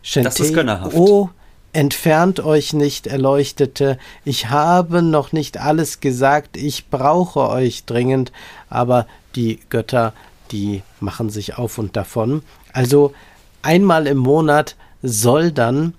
[0.02, 0.94] Shente, das ist gönnerhaft.
[0.94, 1.30] Oh,
[1.74, 8.30] Entfernt euch nicht, Erleuchtete, ich habe noch nicht alles gesagt, ich brauche euch dringend,
[8.68, 9.06] aber
[9.36, 10.12] die Götter,
[10.50, 12.42] die machen sich auf und davon.
[12.74, 13.14] Also
[13.62, 15.94] einmal im Monat soll dann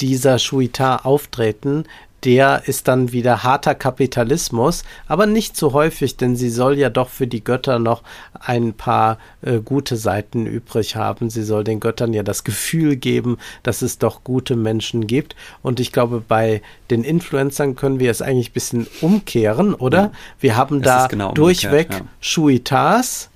[0.00, 1.84] dieser Shuitar auftreten,
[2.24, 7.08] der ist dann wieder harter Kapitalismus, aber nicht so häufig, denn sie soll ja doch
[7.08, 8.02] für die Götter noch
[8.40, 11.30] ein paar äh, gute Seiten übrig haben.
[11.30, 15.36] Sie soll den Göttern ja das Gefühl geben, dass es doch gute Menschen gibt.
[15.62, 16.60] Und ich glaube, bei
[16.90, 19.98] den Influencern können wir es eigentlich ein bisschen umkehren, oder?
[19.98, 20.12] Ja.
[20.40, 22.00] Wir haben da genau durchweg ja.
[22.20, 23.30] Shuitas,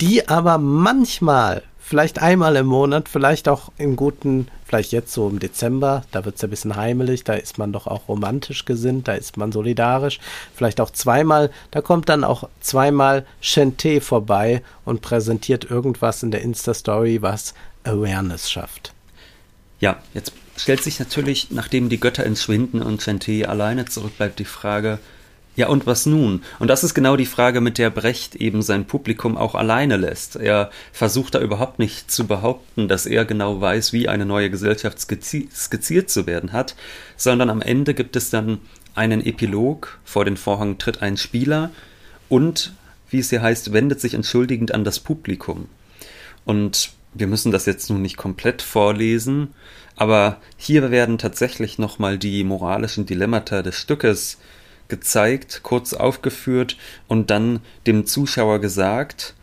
[0.00, 5.38] die aber manchmal vielleicht einmal im Monat, vielleicht auch in guten, vielleicht jetzt so im
[5.38, 9.06] Dezember, da wird es ja ein bisschen heimelig, da ist man doch auch romantisch gesinnt,
[9.06, 10.18] da ist man solidarisch,
[10.54, 16.40] vielleicht auch zweimal, da kommt dann auch zweimal Chanté vorbei und präsentiert irgendwas in der
[16.40, 17.52] Insta-Story, was
[17.84, 18.94] Awareness schafft.
[19.78, 25.00] Ja, jetzt stellt sich natürlich, nachdem die Götter entschwinden und Chanté alleine zurückbleibt, die Frage,
[25.56, 26.42] ja, und was nun?
[26.58, 30.34] Und das ist genau die Frage, mit der Brecht eben sein Publikum auch alleine lässt.
[30.34, 34.98] Er versucht da überhaupt nicht zu behaupten, dass er genau weiß, wie eine neue Gesellschaft
[34.98, 36.74] skizzi skizziert zu werden hat,
[37.16, 38.58] sondern am Ende gibt es dann
[38.96, 41.70] einen Epilog, vor den Vorhang tritt ein Spieler
[42.28, 42.72] und
[43.10, 45.68] wie es hier heißt, wendet sich entschuldigend an das Publikum.
[46.44, 49.54] Und wir müssen das jetzt nun nicht komplett vorlesen,
[49.94, 54.38] aber hier werden tatsächlich nochmal die moralischen Dilemmata des Stückes
[54.88, 56.76] gezeigt, kurz aufgeführt
[57.08, 59.34] und dann dem Zuschauer gesagt,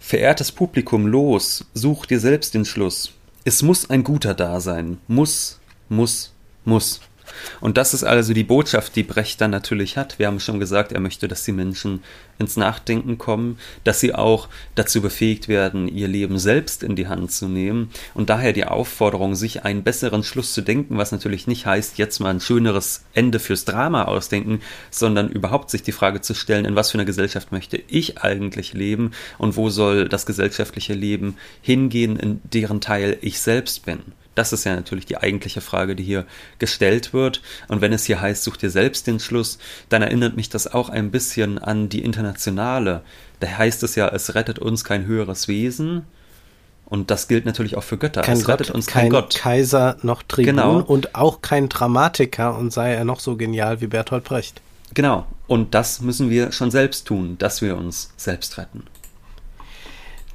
[0.00, 3.12] verehrtes Publikum, los, such dir selbst den Schluss.
[3.44, 4.98] Es muss ein guter da sein.
[5.06, 6.32] Muss, muss,
[6.64, 7.00] muss.
[7.60, 10.18] Und das ist also die Botschaft, die Brecht dann natürlich hat.
[10.18, 12.02] Wir haben schon gesagt, er möchte, dass die Menschen
[12.38, 17.32] ins Nachdenken kommen, dass sie auch dazu befähigt werden, ihr Leben selbst in die Hand
[17.32, 17.90] zu nehmen.
[18.14, 22.20] Und daher die Aufforderung, sich einen besseren Schluss zu denken, was natürlich nicht heißt, jetzt
[22.20, 24.60] mal ein schöneres Ende fürs Drama ausdenken,
[24.90, 28.74] sondern überhaupt sich die Frage zu stellen, in was für einer Gesellschaft möchte ich eigentlich
[28.74, 34.00] leben und wo soll das gesellschaftliche Leben hingehen, in deren Teil ich selbst bin.
[34.36, 36.24] Das ist ja natürlich die eigentliche Frage, die hier
[36.60, 37.42] gestellt wird.
[37.66, 39.58] Und wenn es hier heißt, such dir selbst den Schluss,
[39.88, 43.02] dann erinnert mich das auch ein bisschen an die internationale.
[43.40, 46.02] Da heißt es ja, es rettet uns kein höheres Wesen.
[46.84, 48.22] Und das gilt natürlich auch für Götter.
[48.22, 49.34] Kein es Gott, rettet uns kein, kein Gott.
[49.34, 50.78] Kaiser noch Tribun Genau.
[50.80, 54.60] und auch kein Dramatiker und sei er noch so genial wie Bertolt Brecht.
[54.94, 55.26] Genau.
[55.48, 58.84] Und das müssen wir schon selbst tun, dass wir uns selbst retten.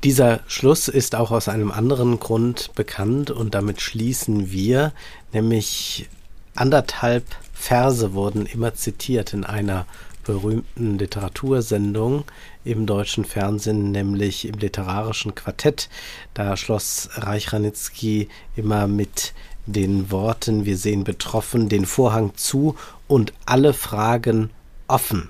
[0.03, 4.93] Dieser Schluss ist auch aus einem anderen Grund bekannt und damit schließen wir,
[5.31, 6.09] nämlich
[6.55, 7.23] anderthalb
[7.53, 9.85] Verse wurden immer zitiert in einer
[10.23, 12.23] berühmten Literatursendung
[12.63, 15.87] im deutschen Fernsehen, nämlich im literarischen Quartett.
[16.33, 19.33] Da schloss Reich Ranitzky immer mit
[19.67, 22.75] den Worten, wir sehen betroffen den Vorhang zu
[23.07, 24.49] und alle Fragen
[24.87, 25.29] offen.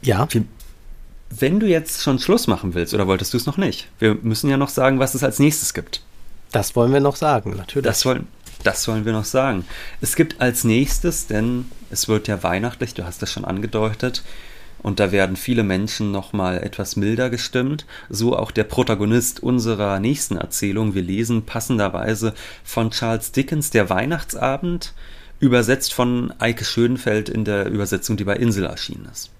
[0.00, 0.26] Ja,
[1.30, 3.88] Wenn du jetzt schon Schluss machen willst, oder wolltest du es noch nicht?
[3.98, 6.02] Wir müssen ja noch sagen, was es als nächstes gibt.
[6.52, 7.86] das wollen wir noch sagen, natürlich.
[7.86, 8.26] Das wollen,
[8.64, 9.64] das wollen wir noch sagen.
[10.00, 14.24] Es gibt als nächstes, denn es wird ja weihnachtlich, du hast das schon angedeutet,
[14.82, 17.84] und da werden viele Menschen nochmal etwas milder gestimmt.
[18.08, 20.94] So auch der Protagonist unserer nächsten Erzählung.
[20.94, 24.94] Wir lesen passenderweise von Charles Dickens Der Weihnachtsabend,
[25.38, 29.30] übersetzt von Eike Schönfeld in der Übersetzung, die bei Insel erschienen ist.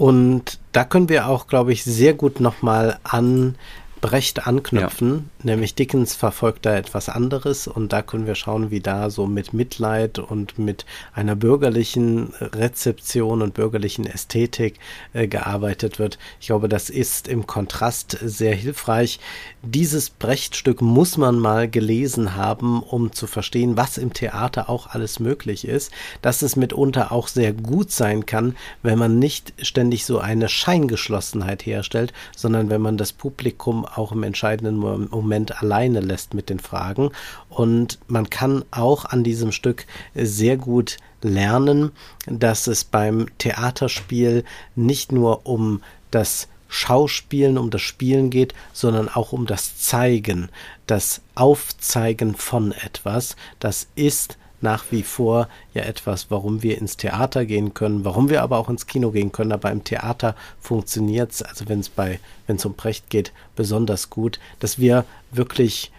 [0.00, 3.56] Und da können wir auch, glaube ich, sehr gut nochmal an
[4.00, 9.10] Brecht anknüpfen, nämlich Dickens verfolgt da etwas anderes und da können wir schauen, wie da
[9.10, 14.78] so mit Mitleid und mit einer bürgerlichen Rezeption und bürgerlichen Ästhetik
[15.12, 16.18] äh, gearbeitet wird.
[16.40, 19.20] Ich glaube, das ist im Kontrast sehr hilfreich.
[19.62, 25.20] Dieses Brechtstück muss man mal gelesen haben, um zu verstehen, was im Theater auch alles
[25.20, 25.92] möglich ist,
[26.22, 31.66] dass es mitunter auch sehr gut sein kann, wenn man nicht ständig so eine Scheingeschlossenheit
[31.66, 37.10] herstellt, sondern wenn man das Publikum auch im entscheidenden Moment alleine lässt mit den Fragen.
[37.48, 41.92] Und man kann auch an diesem Stück sehr gut lernen,
[42.26, 49.32] dass es beim Theaterspiel nicht nur um das Schauspielen, um das Spielen geht, sondern auch
[49.32, 50.50] um das Zeigen,
[50.86, 53.34] das Aufzeigen von etwas.
[53.58, 58.42] Das ist nach wie vor ja etwas, warum wir ins Theater gehen können, warum wir
[58.42, 59.52] aber auch ins Kino gehen können.
[59.52, 64.10] Aber im Theater funktioniert es, also wenn es bei, wenn es um Brecht geht, besonders
[64.10, 65.90] gut, dass wir wirklich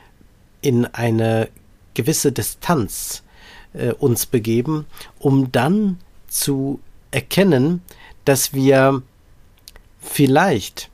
[0.61, 1.49] in eine
[1.93, 3.23] gewisse Distanz
[3.73, 4.85] äh, uns begeben,
[5.19, 6.79] um dann zu
[7.11, 7.81] erkennen,
[8.25, 9.01] dass wir
[9.99, 10.89] vielleicht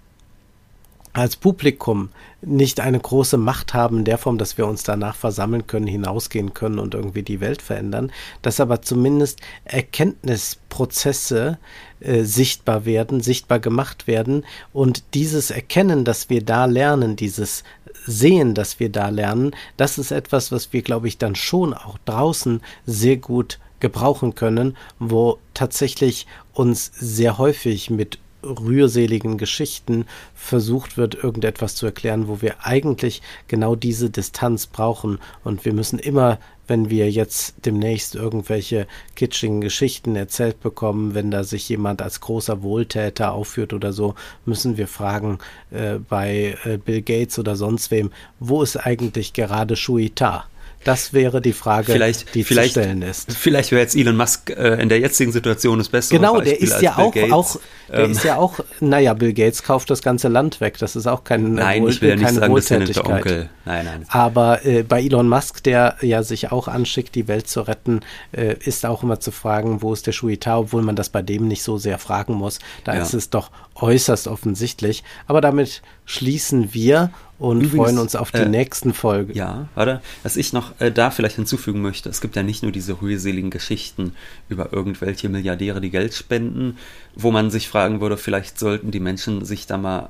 [1.14, 2.10] als Publikum
[2.48, 6.54] nicht eine große Macht haben in der Form, dass wir uns danach versammeln können, hinausgehen
[6.54, 11.58] können und irgendwie die Welt verändern, dass aber zumindest Erkenntnisprozesse
[12.00, 17.64] äh, sichtbar werden, sichtbar gemacht werden und dieses Erkennen, dass wir da lernen, dieses
[18.06, 21.98] Sehen, dass wir da lernen, das ist etwas, was wir, glaube ich, dann schon auch
[22.06, 31.16] draußen sehr gut gebrauchen können, wo tatsächlich uns sehr häufig mit rührseligen Geschichten versucht wird,
[31.16, 35.20] irgendetwas zu erklären, wo wir eigentlich genau diese Distanz brauchen.
[35.44, 41.44] Und wir müssen immer, wenn wir jetzt demnächst irgendwelche kitschigen Geschichten erzählt bekommen, wenn da
[41.44, 44.16] sich jemand als großer Wohltäter aufführt oder so,
[44.46, 45.40] müssen wir fragen
[45.72, 50.46] äh, bei äh, Bill Gates oder sonst wem, wo ist eigentlich gerade Shuita?
[50.84, 53.34] Das wäre die Frage, vielleicht, die vielleicht, zu stellen ist.
[53.34, 56.62] Vielleicht wäre jetzt Elon Musk äh, in der jetzigen Situation das beste Genau, Beispiel der
[56.62, 57.32] ist ja auch, Gates.
[57.34, 57.60] auch
[57.90, 60.78] der Ähm, ist ja auch, naja, Bill Gates kauft das ganze Land weg.
[60.78, 63.16] Das ist auch kein, Nein, Wohl, ich will nicht keine sagen, nicht der Wohltätigkeit.
[63.16, 63.50] Onkel.
[63.66, 64.06] Nein, nein.
[64.10, 68.00] Aber äh, bei Elon Musk, der ja sich auch anschickt, die Welt zu retten,
[68.32, 71.48] äh, ist auch immer zu fragen, wo ist der Shuita, obwohl man das bei dem
[71.50, 72.60] nicht so sehr fragen muss.
[72.86, 73.02] Da Ja.
[73.02, 75.04] ist es doch äußerst offensichtlich.
[75.28, 79.34] Aber damit schließen wir und Übrigens, freuen uns auf die äh, nächsten Folgen.
[79.34, 82.72] Ja, warte, was ich noch äh, da vielleicht hinzufügen möchte, es gibt ja nicht nur
[82.72, 84.14] diese rührseligen Geschichten
[84.50, 86.78] über irgendwelche Milliardäre, die Geld spenden,
[87.16, 90.10] wo man sich fragen würde, vielleicht sollten die Menschen sich da mal